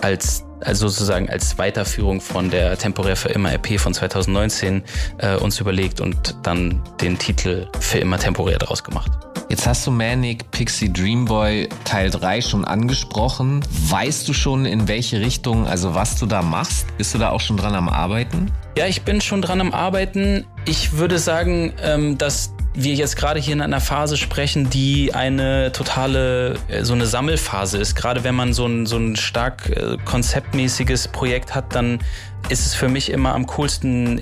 [0.02, 4.82] als also sozusagen als Weiterführung von der Temporär für immer EP von 2019
[5.18, 9.25] äh, uns überlegt und dann den Titel für immer temporär daraus gemacht.
[9.48, 13.64] Jetzt hast du Manic Pixie Dreamboy Teil 3 schon angesprochen.
[13.88, 16.86] Weißt du schon, in welche Richtung, also was du da machst?
[16.98, 18.50] Bist du da auch schon dran am Arbeiten?
[18.76, 20.44] Ja, ich bin schon dran am Arbeiten.
[20.64, 25.70] Ich würde sagen, ähm, dass wir jetzt gerade hier in einer Phase sprechen, die eine
[25.70, 27.94] totale, äh, so eine Sammelphase ist.
[27.94, 32.00] Gerade wenn man so ein, so ein stark äh, konzeptmäßiges Projekt hat, dann
[32.48, 34.20] ist es für mich immer am coolsten,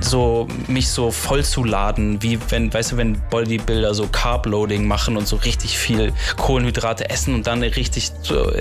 [0.00, 5.16] so mich so voll zu laden, wie wenn, weißt du, wenn Bodybuilder so Carb-Loading machen
[5.16, 8.10] und so richtig viel Kohlenhydrate essen und dann richtig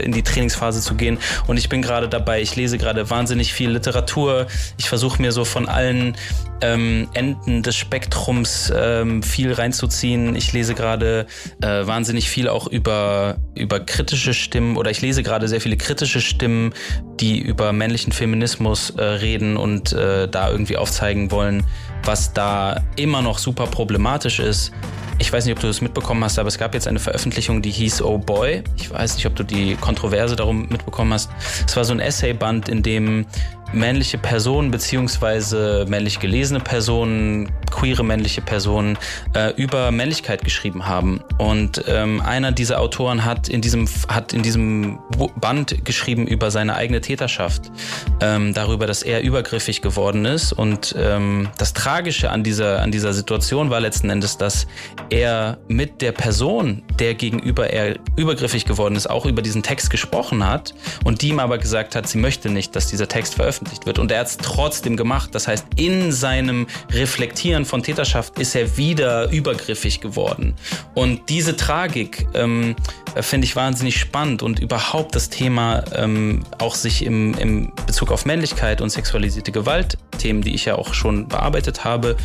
[0.01, 1.17] in die Trainingsphase zu gehen.
[1.47, 4.47] Und ich bin gerade dabei, ich lese gerade wahnsinnig viel Literatur.
[4.77, 6.15] Ich versuche mir so von allen
[6.61, 10.35] ähm, Enden des Spektrums ähm, viel reinzuziehen.
[10.35, 11.25] Ich lese gerade
[11.61, 16.21] äh, wahnsinnig viel auch über, über kritische Stimmen oder ich lese gerade sehr viele kritische
[16.21, 16.73] Stimmen,
[17.19, 21.63] die über männlichen Feminismus äh, reden und äh, da irgendwie aufzeigen wollen,
[22.03, 24.71] was da immer noch super problematisch ist.
[25.17, 27.69] Ich weiß nicht, ob du das mitbekommen hast, aber es gab jetzt eine Veröffentlichung, die
[27.69, 28.63] hieß Oh Boy.
[28.77, 31.29] Ich weiß nicht, ob du die Kontroverse darum mitbekommen hast.
[31.67, 33.27] Es war so ein Essayband, in dem
[33.71, 38.97] männliche Personen beziehungsweise männlich gelesene Personen, queere männliche Personen
[39.33, 41.21] äh, über Männlichkeit geschrieben haben.
[41.37, 44.99] Und ähm, einer dieser Autoren hat in diesem hat in diesem
[45.39, 47.71] Band geschrieben über seine eigene Täterschaft,
[48.19, 50.53] ähm, darüber, dass er übergriffig geworden ist.
[50.53, 54.67] Und ähm, das Tragische an dieser an dieser Situation war letzten Endes, dass
[55.09, 60.45] er mit der Person, der gegenüber er übergriffig geworden ist, auch über diesen Text gesprochen
[60.45, 63.85] hat und die ihm aber gesagt hat, sie möchte nicht, dass dieser Text veröffentlicht veröffentlicht
[63.85, 63.99] wird.
[63.99, 65.33] Und er hat es trotzdem gemacht.
[65.33, 70.55] Das heißt, in seinem Reflektieren von Täterschaft ist er wieder übergriffig geworden.
[70.93, 72.75] Und diese Tragik ähm,
[73.19, 78.25] finde ich wahnsinnig spannend und überhaupt das Thema ähm, auch sich im, im Bezug auf
[78.25, 82.15] Männlichkeit und sexualisierte Gewalt, Themen, die ich ja auch schon bearbeitet habe,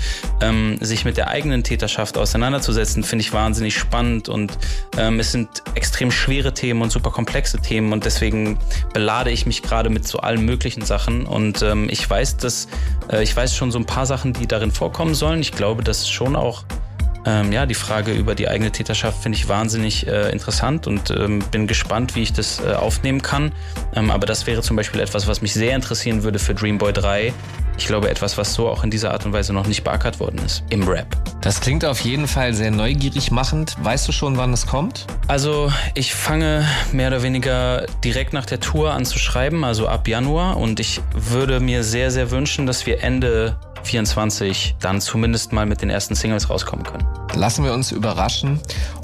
[0.41, 4.59] ähm, sich mit der eigenen Täterschaft auseinanderzusetzen, finde ich wahnsinnig spannend und
[4.99, 8.59] ähm, es sind extrem schwere Themen und super komplexe Themen und deswegen
[8.93, 12.68] belade ich mich gerade mit so allen möglichen Sachen und ähm, ich weiß, dass
[13.11, 15.26] äh, ich weiß schon so ein paar Sachen, die darin vorkommen sollen.
[15.35, 16.64] Ich glaube, dass schon auch
[17.27, 21.41] ähm, ja, die Frage über die eigene Täterschaft finde ich wahnsinnig äh, interessant und ähm,
[21.51, 23.53] bin gespannt, wie ich das äh, aufnehmen kann.
[23.95, 27.35] Ähm, aber das wäre zum Beispiel etwas, was mich sehr interessieren würde für Dreamboy 3.
[27.79, 30.41] Ich glaube, etwas, was so auch in dieser Art und Weise noch nicht beackert worden
[30.47, 31.16] ist im Rap.
[31.43, 33.77] Das klingt auf jeden Fall sehr neugierig machend.
[33.83, 35.07] Weißt du schon, wann es kommt?
[35.29, 40.09] Also, ich fange mehr oder weniger direkt nach der Tour an zu schreiben, also ab
[40.09, 40.57] Januar.
[40.57, 45.80] Und ich würde mir sehr, sehr wünschen, dass wir Ende 24 dann zumindest mal mit
[45.80, 47.07] den ersten Singles rauskommen können.
[47.34, 48.61] Lassen wir uns überraschen.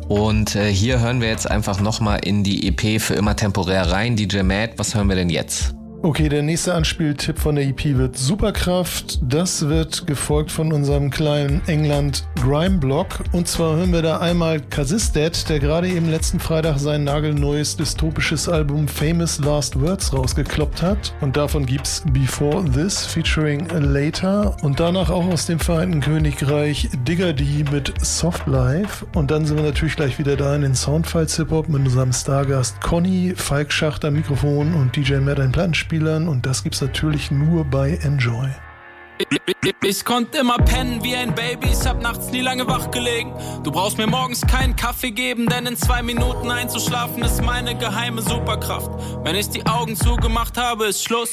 [0.08, 4.16] Und äh, hier hören wir jetzt einfach nochmal in die EP für immer temporär rein.
[4.16, 5.74] DJ Matt, was hören wir denn jetzt?
[6.02, 9.20] Okay, der nächste Anspieltipp von der EP wird Superkraft.
[9.22, 13.20] Das wird gefolgt von unserem kleinen England Grime Block.
[13.30, 18.48] Und zwar hören wir da einmal Kazistet, der gerade eben letzten Freitag sein nagelneues dystopisches
[18.48, 21.14] Album Famous Last Words rausgekloppt hat.
[21.20, 24.56] Und davon gibt's Before This featuring Later.
[24.62, 29.06] Und danach auch aus dem Vereinten Königreich Digger D mit Soft Life.
[29.14, 32.12] Und dann sind wir natürlich gleich wieder da in den Soundfiles Hip Hop mit unserem
[32.12, 35.92] Stargast Conny, Falk Schachter Mikrofon und DJ Matt ein Plattenspiel.
[35.92, 38.48] Schauspielern und das gibt's natürlich nur bei Enjoy.
[39.84, 43.32] Ich, konnte immer pennen wie ein Baby, ich hab nachts nie lange wach gelegen.
[43.62, 48.22] Du brauchst mir morgens keinen Kaffee geben, denn in zwei Minuten einzuschlafen ist meine geheime
[48.22, 48.90] Superkraft.
[49.22, 51.30] Wenn ich die Augen zugemacht habe, ist Schluss.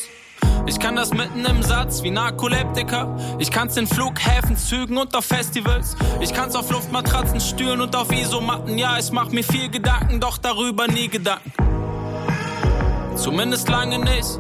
[0.66, 3.18] Ich kann das mitten im Satz wie Narkoleptiker.
[3.40, 5.96] Ich kann's in Flughäfen, Zügen und auf Festivals.
[6.20, 8.78] Ich kann's auf Luftmatratzen, Stühlen und auf Isomatten.
[8.78, 11.52] Ja, ich mach mir viel Gedanken, doch darüber nie Gedanken.
[13.16, 14.40] Zumindest lange nicht.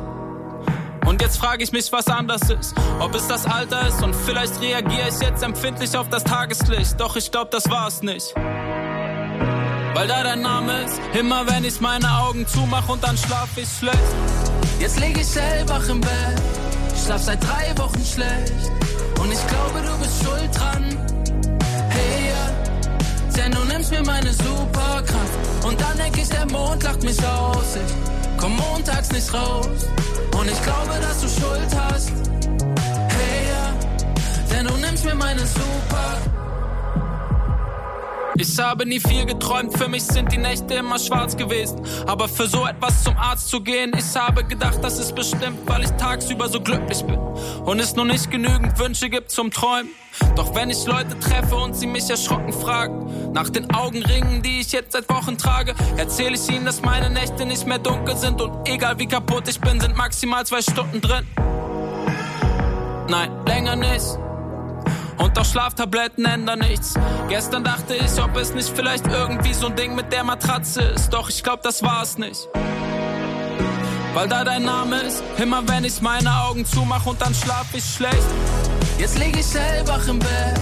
[1.10, 2.76] Und jetzt frage ich mich, was anders ist.
[2.99, 6.99] Ob es das Alter ist und vielleicht reagiere ich jetzt empfindlich auf das Tageslicht.
[6.99, 8.36] Doch ich glaube, das war es nicht.
[8.36, 13.68] Weil da dein Name ist, immer wenn ich meine Augen zumache und dann schlaf ich
[13.68, 13.97] schlecht.
[14.80, 16.41] Jetzt lieg ich selber im Bett,
[17.03, 18.72] schlaf seit drei Wochen schlecht.
[19.20, 20.95] Und ich glaube, du bist schuld dran.
[21.89, 25.66] Hey, ja, denn du nimmst mir meine Superkraft.
[25.66, 27.78] Und dann denk ich, der Mond lacht mich aus.
[27.78, 29.88] Ich komm montags nicht raus.
[30.40, 32.14] Und ich glaube, dass du Schuld hast.
[33.10, 33.74] Hey, ja,
[34.50, 36.18] denn du nimmst mir meine Super.
[38.42, 41.82] Ich habe nie viel geträumt, für mich sind die Nächte immer schwarz gewesen.
[42.08, 45.84] Aber für so etwas zum Arzt zu gehen, ich habe gedacht, das ist bestimmt, weil
[45.84, 47.20] ich tagsüber so glücklich bin.
[47.20, 49.90] Und es nur nicht genügend Wünsche gibt zum Träumen.
[50.38, 54.72] Doch wenn ich Leute treffe und sie mich erschrocken fragen, nach den Augenringen, die ich
[54.72, 58.70] jetzt seit Wochen trage, erzähle ich ihnen, dass meine Nächte nicht mehr dunkel sind und
[58.70, 61.28] egal wie kaputt ich bin, sind maximal zwei Stunden drin.
[63.10, 64.29] Nein, länger nicht.
[65.20, 66.93] Und auch Schlaftabletten ändern nichts.
[67.28, 71.09] Gestern dachte ich, ob es nicht vielleicht irgendwie so ein Ding mit der Matratze ist.
[71.09, 72.47] Doch ich glaub, das war's nicht.
[74.13, 77.84] Weil da dein Name ist, immer wenn ich meine Augen zumache und dann schlaf ich
[77.84, 78.15] schlecht.
[78.97, 80.59] Jetzt lieg ich selber im Bett,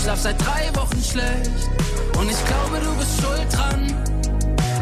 [0.00, 1.68] schlaf seit drei Wochen schlecht
[2.18, 3.94] und ich glaube, du bist schuld dran.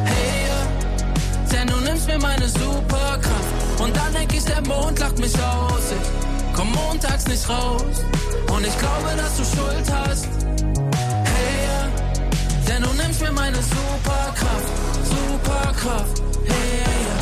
[0.04, 3.80] Hey, ja, denn du nimmst mir meine Superkraft.
[3.80, 5.90] Und dann denk ich, der Mond lacht mich aus.
[5.90, 8.04] Ich komm montags nicht raus
[8.56, 10.28] und ich glaube, dass du Schuld hast.
[11.32, 11.90] Hey, ja,
[12.66, 14.72] denn du nimmst mir meine Superkraft,
[15.04, 16.22] Superkraft.
[16.46, 17.16] Hey, ja,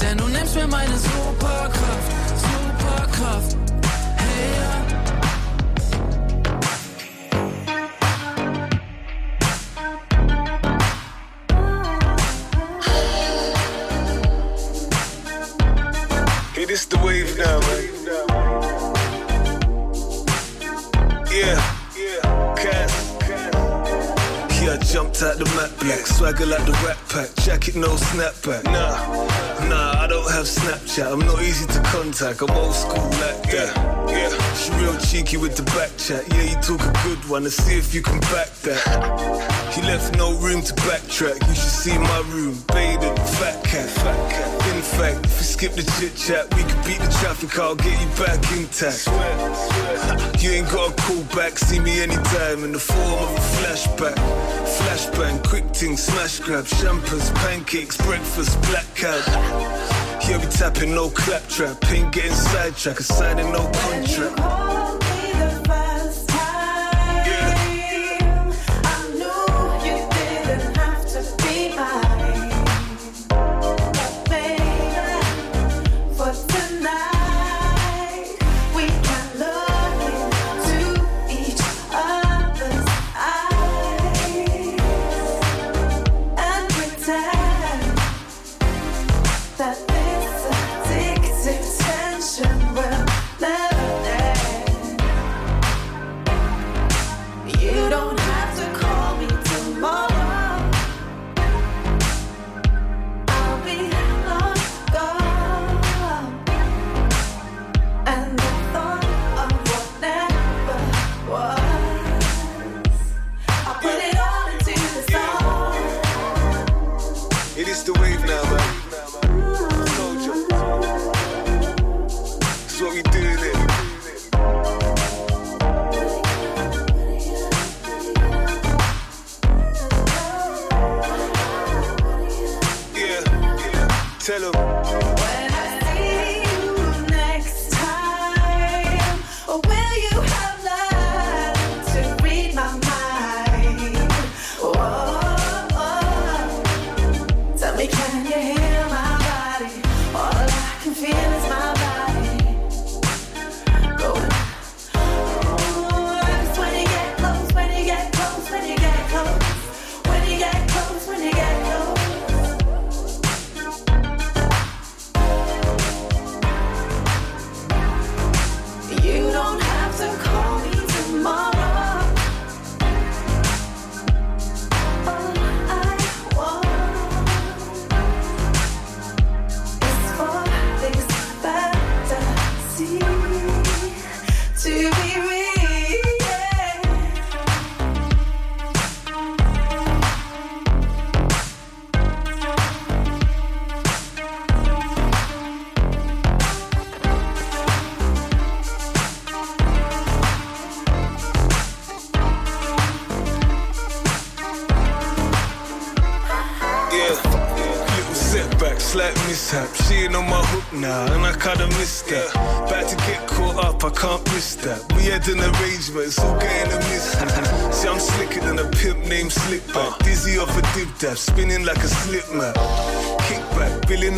[0.00, 2.12] denn du nimmst mir meine Superkraft,
[2.46, 3.56] Superkraft.
[4.16, 4.72] Hey, ja.
[16.62, 17.60] It is the wave now,
[21.32, 21.56] Yeah,
[21.96, 22.32] yeah.
[24.62, 28.62] Yeah, I jumped out the Mac black, swagger like the Rat Pack, jacket no snapback.
[28.64, 28.94] Nah,
[29.66, 31.12] nah, I have Snapchat.
[31.12, 32.40] I'm not easy to contact.
[32.40, 33.72] I'm old school like that.
[34.08, 36.24] Yeah, she real cheeky with the back chat.
[36.32, 37.44] Yeah, you talk a good one.
[37.44, 38.80] Let's see if you can back that.
[39.74, 41.36] He left no room to backtrack.
[41.48, 44.48] You should see my room, bathing, fat cat, fat cat.
[44.74, 47.58] In fact, if you skip the chit chat, we could beat the traffic.
[47.58, 49.04] I'll get you back intact.
[50.42, 51.58] You ain't got a call back.
[51.58, 54.16] See me anytime in the form of a flashback.
[54.64, 59.82] Flashbang, quick ting, smash grab, champers, pancakes, breakfast, black cab.
[60.28, 64.61] Yeah, we tapping no claptrap, ain't getting sidetracked, assigning no contract.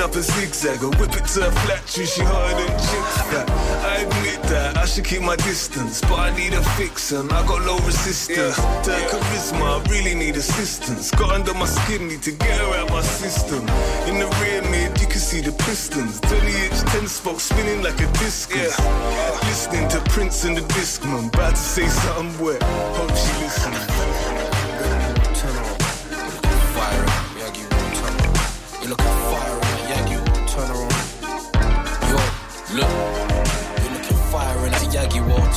[0.04, 0.84] Up a zigzag.
[0.84, 3.48] I whip it to a flat tree, she harder than chicks that.
[3.92, 7.40] I admit that I should keep my distance, but I need a fix, and I
[7.46, 8.56] got low resistance.
[8.56, 11.10] To her charisma, I really need assistance.
[11.10, 13.60] Got under my skin, need to get her out my system.
[14.08, 16.20] In the rear mid, you can see the pistons.
[16.20, 18.78] 20 inch 10 spoke spinning like a discus.
[19.48, 22.62] Listening to Prince and the Discman, about to say something wet.
[22.62, 24.13] Hope she listens.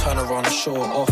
[0.03, 1.09] Turn around and show it off.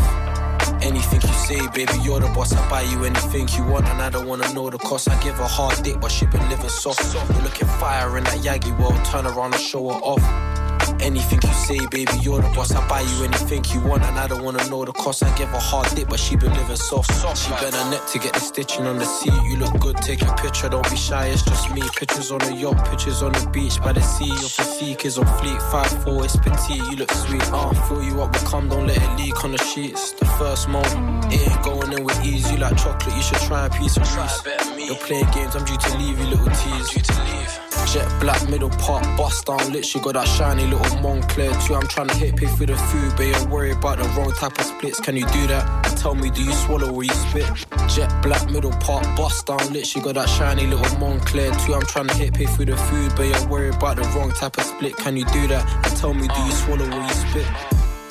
[0.82, 2.54] Anything you say, baby, you're the boss.
[2.54, 5.10] I buy you anything you want, and I don't wanna know the cost.
[5.10, 7.02] I give her hard dick, but she been living soft.
[7.14, 10.65] You're looking fire in that Yagi, well, turn around and show her off.
[11.06, 12.72] Anything you say, baby, you're the boss.
[12.72, 15.22] I buy you anything you want, and I don't wanna know the cost.
[15.22, 17.12] I give a hard dick, but she been living soft.
[17.38, 19.32] She bent her neck to get the stitching on the seat.
[19.48, 21.84] You look good, take a picture, don't be shy, it's just me.
[21.96, 24.26] Pictures on the yacht, pictures on the beach, by the sea.
[24.26, 27.44] Your physique is on fleek, 5'4, it's petite, you look sweet.
[27.54, 30.14] Uh, fill you up with cum, don't let it leak on the sheets.
[30.14, 32.52] The first moment, it ain't going in with ease.
[32.52, 34.42] You like chocolate, you should try a piece of Reese.
[34.88, 36.90] You're playing games, I'm due to leave you, little tease.
[36.90, 37.65] Due to leave.
[37.92, 39.86] Jet black, middle part, bust down lit.
[39.86, 41.76] She got that shiny little Moncler too.
[41.76, 44.58] I'm trying to hit pay for the food, but you're worried about the wrong type
[44.60, 45.00] of splits.
[45.00, 45.84] Can you do that?
[45.98, 47.46] Tell me, do you swallow or you spit?
[47.88, 49.86] Jet black, middle part, bust down lit.
[49.86, 51.74] She got that shiny little Moncler too.
[51.74, 54.58] I'm trying to hit pay for the food, but you're worried about the wrong type
[54.58, 54.96] of split.
[54.98, 55.86] Can you do that?
[55.86, 57.48] And tell me, do you swallow or you spit?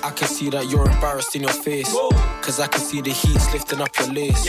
[0.02, 1.92] I can see that you're embarrassed in your face.
[2.42, 4.46] Cause I can see the heat's lifting up your lace.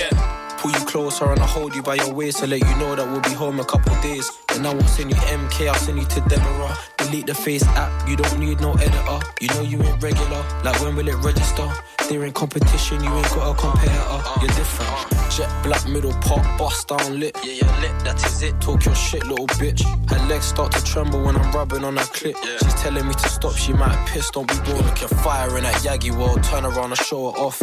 [0.58, 3.08] Pull you closer and I'll hold you by your waist to let you know that
[3.08, 4.32] we'll be home a couple days.
[4.56, 6.78] And I won't send you MK, I'll send you to Deborah.
[6.97, 9.20] Delete the face app, you don't need no editor.
[9.41, 11.68] You know you ain't regular, like when will it register?
[12.10, 14.22] They're in competition, you ain't got a competitor.
[14.39, 15.32] You're different.
[15.32, 17.38] Jet black middle pop, bust down lit.
[17.43, 18.60] Yeah, you're lit, that is it.
[18.62, 19.84] Talk your shit, little bitch.
[20.10, 22.36] Her legs start to tremble when I'm rubbing on her clit.
[22.60, 24.86] She's telling me to stop, she might piss, don't be bored.
[24.86, 27.62] Looking fire in that Yagi world, turn around and show it off.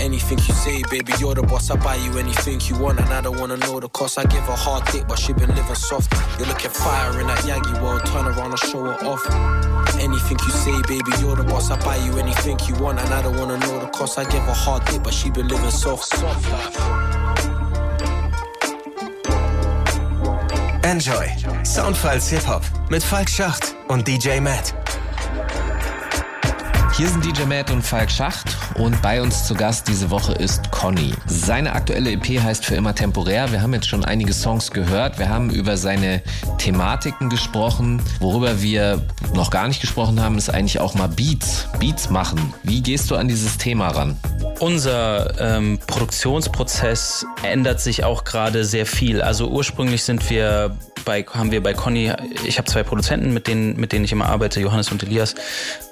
[0.00, 1.70] Anything you say, baby, you're the boss.
[1.70, 4.18] I buy you anything you want, and I don't wanna know the cost.
[4.18, 6.12] I give her hard dick, but she been living soft.
[6.38, 9.24] You're looking fire in that Yagi world, turn around and show her off.
[9.98, 11.70] Anything you say, baby, you're the boss.
[11.70, 14.18] I buy you anything you want, and I don't wanna know the cost.
[14.18, 16.04] I give her hard dick, but she been living soft.
[16.04, 17.18] Soft life.
[20.84, 21.26] Enjoy.
[21.64, 24.77] Soundfiles Hip-Hop mit Falk Schacht und DJ Matt.
[26.98, 30.72] Hier sind DJ Matt und Falk Schacht und bei uns zu Gast diese Woche ist
[30.72, 31.12] Conny.
[31.26, 33.52] Seine aktuelle EP heißt für immer temporär.
[33.52, 35.16] Wir haben jetzt schon einige Songs gehört.
[35.16, 36.20] Wir haben über seine
[36.58, 38.02] Thematiken gesprochen.
[38.18, 39.00] Worüber wir
[39.32, 41.68] noch gar nicht gesprochen haben, ist eigentlich auch mal Beats.
[41.78, 42.52] Beats machen.
[42.64, 44.16] Wie gehst du an dieses Thema ran?
[44.58, 49.22] Unser ähm, Produktionsprozess ändert sich auch gerade sehr viel.
[49.22, 50.76] Also ursprünglich sind wir
[51.08, 52.12] bei, haben wir bei Conny,
[52.44, 55.34] ich habe zwei Produzenten, mit denen, mit denen ich immer arbeite, Johannes und Elias.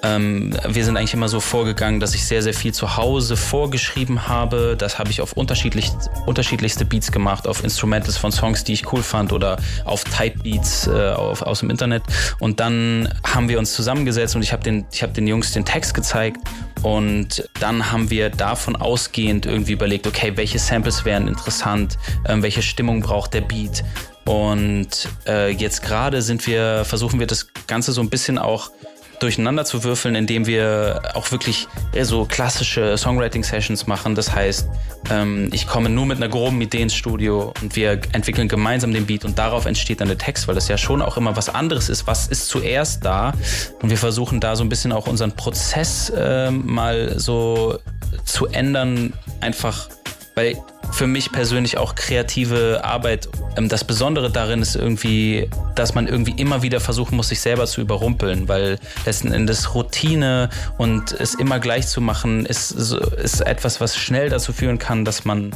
[0.03, 4.27] Ähm, wir sind eigentlich immer so vorgegangen, dass ich sehr, sehr viel zu Hause vorgeschrieben
[4.27, 4.75] habe.
[4.77, 5.89] Das habe ich auf unterschiedlich,
[6.27, 10.85] unterschiedlichste Beats gemacht, auf Instrumentals von Songs, die ich cool fand oder auf Type Beats
[10.85, 12.03] äh, auf, aus dem Internet.
[12.37, 15.95] Und dann haben wir uns zusammengesetzt und ich habe den, hab den Jungs den Text
[15.95, 16.37] gezeigt
[16.83, 21.97] und dann haben wir davon ausgehend irgendwie überlegt, okay, welche Samples wären interessant,
[22.27, 23.83] ähm, welche Stimmung braucht der Beat.
[24.27, 28.71] Und äh, jetzt gerade sind wir, versuchen wir das Ganze so ein bisschen auch
[29.19, 31.67] durcheinander zu würfeln, indem wir auch wirklich
[32.01, 34.15] so klassische Songwriting-Sessions machen.
[34.15, 34.67] Das heißt,
[35.09, 39.05] ähm, ich komme nur mit einer groben Idee ins Studio und wir entwickeln gemeinsam den
[39.05, 41.87] Beat und darauf entsteht dann der Text, weil das ja schon auch immer was anderes
[41.87, 42.05] ist.
[42.05, 43.33] Was ist zuerst da?
[43.81, 47.79] Und wir versuchen da so ein bisschen auch unseren Prozess äh, mal so
[48.25, 49.87] zu ändern, einfach
[50.35, 50.57] weil
[50.91, 53.29] für mich persönlich auch kreative Arbeit.
[53.55, 57.65] Ähm, das Besondere darin ist irgendwie, dass man irgendwie immer wieder versuchen muss, sich selber
[57.65, 63.81] zu überrumpeln, weil letzten Endes Routine und es immer gleich zu machen, ist, ist etwas,
[63.81, 65.51] was schnell dazu führen kann, dass man,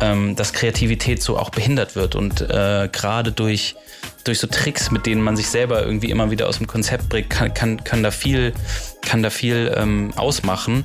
[0.00, 3.76] ähm, dass Kreativität so auch behindert wird und äh, gerade durch
[4.24, 7.30] durch so Tricks, mit denen man sich selber irgendwie immer wieder aus dem Konzept bringt,
[7.30, 8.54] kann, kann, kann da viel,
[9.02, 10.84] kann da viel ähm, ausmachen.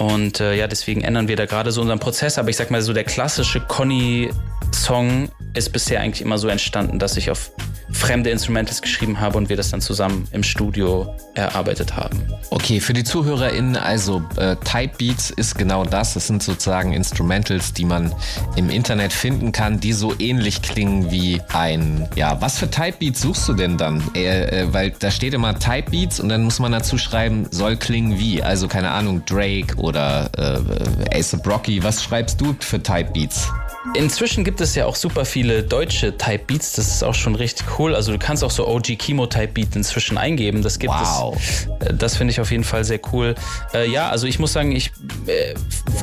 [0.00, 2.38] Und äh, ja, deswegen ändern wir da gerade so unseren Prozess.
[2.38, 7.18] Aber ich sag mal so, der klassische Conny-Song ist bisher eigentlich immer so entstanden, dass
[7.18, 7.50] ich auf
[7.92, 12.22] fremde Instrumentals geschrieben habe und wir das dann zusammen im Studio erarbeitet haben.
[12.50, 16.14] Okay, für die ZuhörerInnen, also äh, Type Beats ist genau das.
[16.14, 18.14] Das sind sozusagen Instrumentals, die man
[18.56, 23.20] im Internet finden kann, die so ähnlich klingen wie ein, ja, was für Type Beats
[23.20, 24.02] suchst du denn dann?
[24.14, 27.76] Äh, äh, weil da steht immer Type Beats und dann muss man dazu schreiben, soll
[27.76, 28.42] klingen wie.
[28.42, 31.82] Also keine Ahnung, Drake oder äh, Ace Brocky.
[31.82, 33.48] Was schreibst du für Type Beats?
[33.94, 36.72] Inzwischen gibt es ja auch super viele deutsche Type Beats.
[36.72, 37.94] Das ist auch schon richtig cool.
[37.94, 40.60] Also du kannst auch so OG Chemo Type Beat inzwischen eingeben.
[40.62, 41.34] Das gibt wow.
[41.34, 41.66] es.
[41.86, 43.34] Äh, das finde ich auf jeden Fall sehr cool.
[43.72, 44.92] Äh, ja, also ich muss sagen, ich
[45.26, 45.54] äh,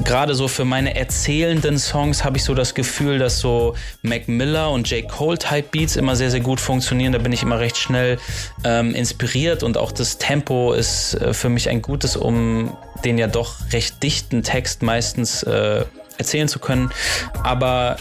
[0.03, 4.71] gerade so für meine erzählenden Songs habe ich so das Gefühl, dass so Mac Miller
[4.71, 5.07] und J.
[5.07, 7.13] Cole Type Beats immer sehr, sehr gut funktionieren.
[7.13, 8.17] Da bin ich immer recht schnell
[8.63, 12.75] ähm, inspiriert und auch das Tempo ist äh, für mich ein gutes, um
[13.05, 15.85] den ja doch recht dichten Text meistens äh,
[16.17, 16.91] erzählen zu können.
[17.43, 17.97] Aber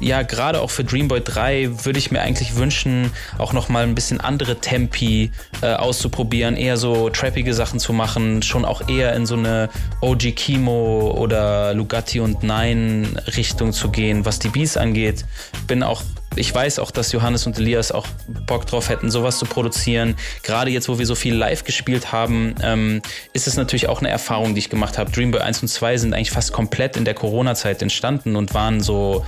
[0.00, 4.20] ja, gerade auch für Dreamboy 3 würde ich mir eigentlich wünschen, auch nochmal ein bisschen
[4.20, 5.30] andere Tempi
[5.62, 9.70] äh, auszuprobieren, eher so trappige Sachen zu machen, schon auch eher in so eine
[10.00, 15.24] OG Kimo oder Lugatti und Nein Richtung zu gehen, was die Beats angeht.
[15.66, 16.02] Bin auch
[16.36, 18.06] ich weiß auch, dass Johannes und Elias auch
[18.46, 20.16] Bock drauf hätten, sowas zu produzieren.
[20.42, 24.08] Gerade jetzt, wo wir so viel live gespielt haben, ähm, ist es natürlich auch eine
[24.08, 25.10] Erfahrung, die ich gemacht habe.
[25.10, 29.24] Dreamboy 1 und 2 sind eigentlich fast komplett in der Corona-Zeit entstanden und waren so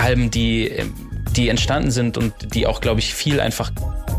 [0.00, 0.72] Alben, die,
[1.36, 3.70] die entstanden sind und die auch, glaube ich, viel einfach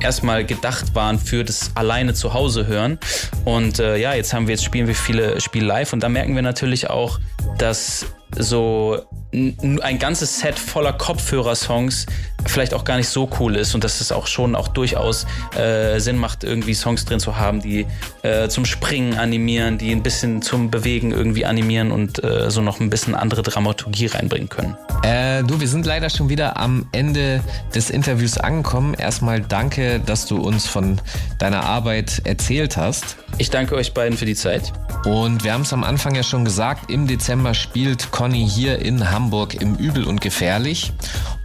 [0.01, 2.99] erstmal gedacht waren für das alleine zu Hause hören.
[3.45, 6.35] Und äh, ja, jetzt haben wir jetzt spielen wir viele Spiele live und da merken
[6.35, 7.19] wir natürlich auch,
[7.57, 8.05] dass
[8.37, 9.01] so
[9.33, 12.05] ein ganzes Set voller Kopfhörer-Songs
[12.45, 15.25] vielleicht auch gar nicht so cool ist und dass es auch schon auch durchaus
[15.55, 17.85] äh, Sinn macht, irgendwie Songs drin zu haben, die
[18.23, 22.79] äh, zum Springen animieren, die ein bisschen zum Bewegen irgendwie animieren und äh, so noch
[22.79, 24.77] ein bisschen andere Dramaturgie reinbringen können.
[25.03, 27.41] Äh, du, wir sind leider schon wieder am Ende
[27.73, 28.93] des Interviews angekommen.
[28.93, 30.99] Erstmal danke, dass du uns von
[31.39, 33.17] deiner Arbeit erzählt hast.
[33.37, 34.71] Ich danke euch beiden für die Zeit.
[35.05, 39.09] Und wir haben es am Anfang ja schon gesagt, im Dezember spielt Conny hier in
[39.09, 40.93] Hamburg im Übel und Gefährlich.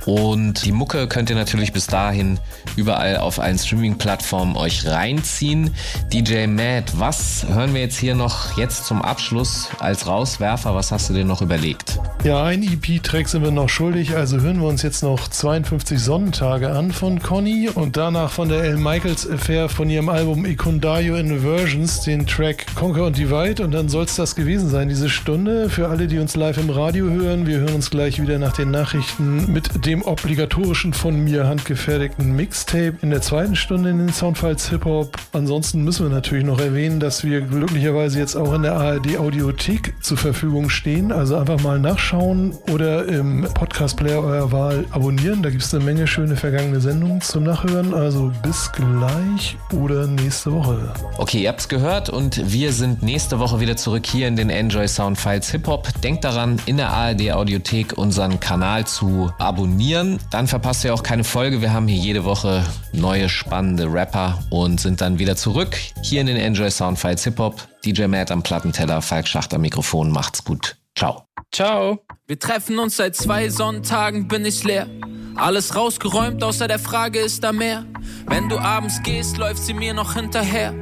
[0.07, 2.39] Und die Mucke könnt ihr natürlich bis dahin
[2.77, 5.71] überall auf allen Streaming-Plattformen euch reinziehen.
[6.13, 10.77] DJ Matt, was hören wir jetzt hier noch jetzt zum Abschluss als Rauswerfer?
[10.77, 11.99] Was hast du dir noch überlegt?
[12.23, 16.71] Ja, ein EP-Track sind wir noch schuldig, also hören wir uns jetzt noch 52 Sonnentage
[16.71, 18.77] an von Conny und danach von der L.
[18.77, 24.05] Michaels Affair von ihrem Album Icondario Inversions den Track Conquer und Divide und dann soll
[24.05, 25.69] es das gewesen sein, diese Stunde.
[25.69, 28.71] Für alle, die uns live im Radio hören, wir hören uns gleich wieder nach den
[28.71, 34.13] Nachrichten mit dem dem obligatorischen von mir handgefertigten Mixtape in der zweiten Stunde in den
[34.13, 35.17] Soundfiles Hip Hop.
[35.33, 39.95] Ansonsten müssen wir natürlich noch erwähnen, dass wir glücklicherweise jetzt auch in der ARD Audiothek
[40.03, 41.13] zur Verfügung stehen.
[41.13, 45.43] Also einfach mal nachschauen oder im Podcast Player eurer Wahl abonnieren.
[45.43, 47.95] Da gibt es eine Menge schöne vergangene Sendungen zum Nachhören.
[47.95, 50.93] Also bis gleich oder nächste Woche.
[51.17, 54.51] Okay, ihr habt es gehört und wir sind nächste Woche wieder zurück hier in den
[54.51, 55.89] Enjoy Soundfiles Hip Hop.
[56.03, 60.19] Denkt daran, in der ARD Audiothek unseren Kanal zu abonnieren abonnieren.
[60.31, 61.61] Dann verpasst ihr auch keine Folge.
[61.61, 66.27] Wir haben hier jede Woche neue spannende Rapper und sind dann wieder zurück hier in
[66.27, 67.69] den Enjoy Soundfiles Hip Hop.
[67.85, 70.11] DJ Matt am Plattenteller, Falk Schacht am Mikrofon.
[70.11, 70.77] Macht's gut.
[70.97, 71.25] Ciao.
[71.53, 72.01] Ciao.
[72.27, 74.89] Wir treffen uns seit zwei Sonntagen, bin ich leer.
[75.37, 77.85] Alles rausgeräumt, außer der Frage, ist da mehr?
[78.27, 80.75] Wenn du abends gehst, läuft sie mir noch hinterher.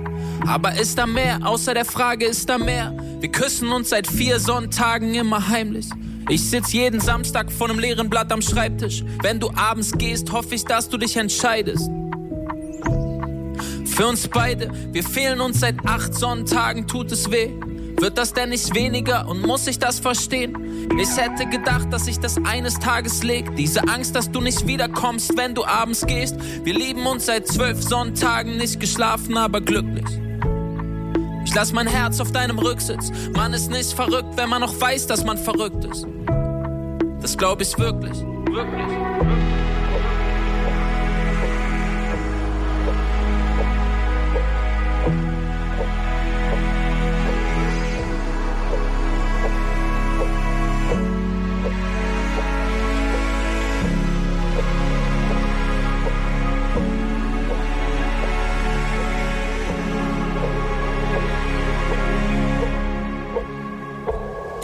[0.47, 2.95] Aber ist da mehr, außer der Frage, ist da mehr?
[3.21, 5.89] Wir küssen uns seit vier Sonntagen immer heimlich.
[6.29, 9.05] Ich sitz jeden Samstag vor einem leeren Blatt am Schreibtisch.
[9.23, 11.91] Wenn du abends gehst, hoffe ich, dass du dich entscheidest.
[13.85, 17.51] Für uns beide, wir fehlen uns seit acht Sonntagen, tut es weh.
[18.01, 20.89] Wird das denn nicht weniger und muss ich das verstehen?
[20.99, 23.55] Ich hätte gedacht, dass ich das eines Tages leg.
[23.57, 26.37] Diese Angst, dass du nicht wiederkommst, wenn du abends gehst.
[26.65, 30.05] Wir lieben uns seit zwölf Sonntagen, nicht geschlafen, aber glücklich.
[31.55, 33.13] Lass mein Herz auf deinem Rücksitz.
[33.37, 36.05] Man ist nicht verrückt, wenn man noch weiß, dass man verrückt ist.
[37.21, 38.21] Das glaub ich wirklich.
[38.51, 39.64] Wirklich.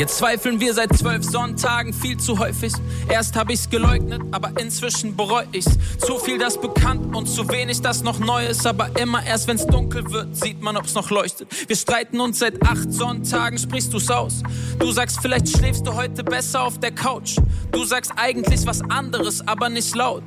[0.00, 2.72] Jetzt zweifeln wir seit zwölf Sonntagen viel zu häufig.
[3.10, 5.76] Erst hab ich's geleugnet, aber inzwischen bereu ich's.
[5.98, 8.66] Zu viel das bekannt und zu wenig das noch neu ist.
[8.66, 11.48] Aber immer erst wenn's dunkel wird, sieht man, ob's noch leuchtet.
[11.68, 14.42] Wir streiten uns seit acht Sonntagen, sprichst du's aus.
[14.78, 17.36] Du sagst, vielleicht schläfst du heute besser auf der Couch.
[17.70, 20.22] Du sagst eigentlich was anderes, aber nicht laut.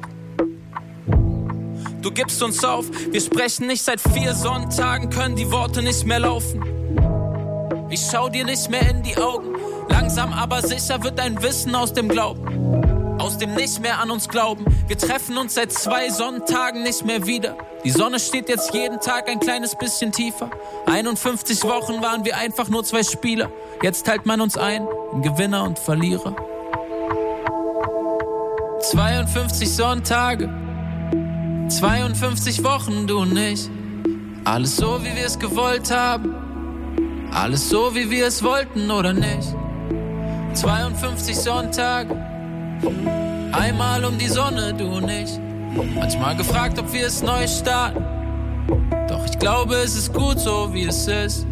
[2.04, 6.20] Du gibst uns auf, wir sprechen nicht seit vier Sonntagen, können die Worte nicht mehr
[6.20, 6.73] laufen.
[7.94, 9.54] Ich schau dir nicht mehr in die Augen.
[9.88, 13.20] Langsam aber sicher wird dein Wissen aus dem Glauben.
[13.20, 14.66] Aus dem nicht mehr an uns glauben.
[14.88, 17.56] Wir treffen uns seit zwei Sonntagen nicht mehr wieder.
[17.84, 20.50] Die Sonne steht jetzt jeden Tag ein kleines bisschen tiefer.
[20.88, 23.52] 51 Wochen waren wir einfach nur zwei Spieler.
[23.84, 26.36] Jetzt teilt man uns ein in Gewinner und Verlierer.
[28.82, 30.50] 52 Sonntage,
[31.70, 33.70] 52 Wochen, du und ich.
[34.46, 36.43] Alles so, wie wir es gewollt haben.
[37.34, 39.56] Alles so, wie wir es wollten, oder nicht?
[40.54, 42.16] 52 Sonntage,
[43.52, 45.40] einmal um die Sonne, du und ich.
[45.96, 48.06] Manchmal gefragt, ob wir es neu starten.
[49.10, 51.48] Doch ich glaube, es ist gut so, wie es ist.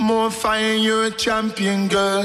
[0.00, 2.22] More fire, you're a champion, girl.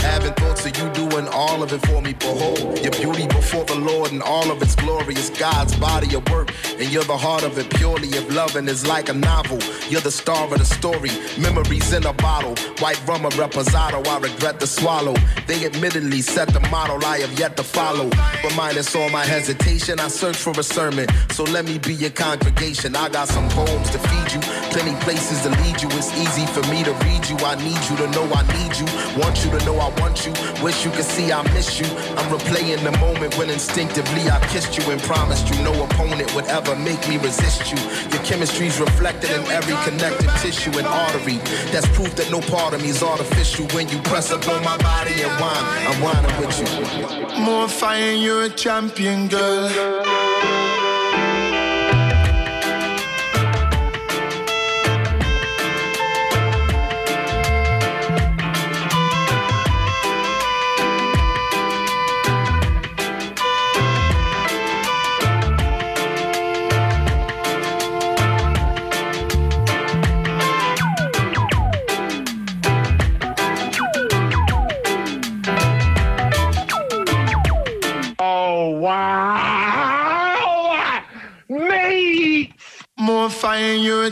[0.00, 2.12] Having thoughts of you doing all of it for me.
[2.14, 6.28] Behold, your beauty before the Lord and all of its glory is God's body of
[6.30, 6.52] work.
[6.78, 8.08] And you're the heart of it purely.
[8.08, 11.10] If loving is like a novel, you're the star of the story.
[11.38, 12.54] Memories in a bottle.
[12.78, 15.14] White rum or reposado, I regret to swallow.
[15.46, 18.08] They admittedly set the model I have yet to follow.
[18.42, 21.06] But minus all my hesitation, I search for a sermon.
[21.30, 22.96] So let me be your congregation.
[22.96, 24.40] I got some poems to feed you,
[24.72, 25.88] plenty places to lead you.
[25.92, 27.36] It's easy for me to read you.
[27.44, 28.86] I need you to know I need you.
[29.20, 30.32] Want you to know I want you.
[30.62, 31.86] Wish you could see I miss you.
[32.16, 36.46] I'm replaying the moment when instinctively I kissed you and promised you no opponent would
[36.46, 37.78] ever make me resist you.
[38.10, 41.38] Your chemistry's reflected in every connective tissue and artery.
[41.72, 43.66] That's proof that no part of me's artificial.
[43.74, 47.44] When you press up on my body and whine, I'm whining with you.
[47.44, 50.29] More fire, you're a champion, girl.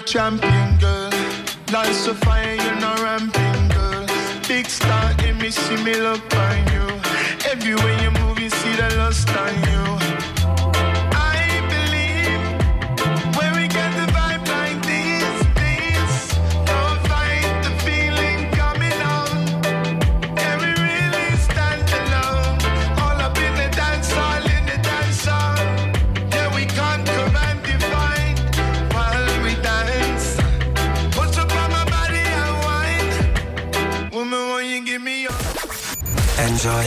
[0.08, 1.10] Champion, girl.
[1.66, 4.06] Dance so fire, you're not ramping, girl.
[4.48, 6.67] Big star in me, see me look on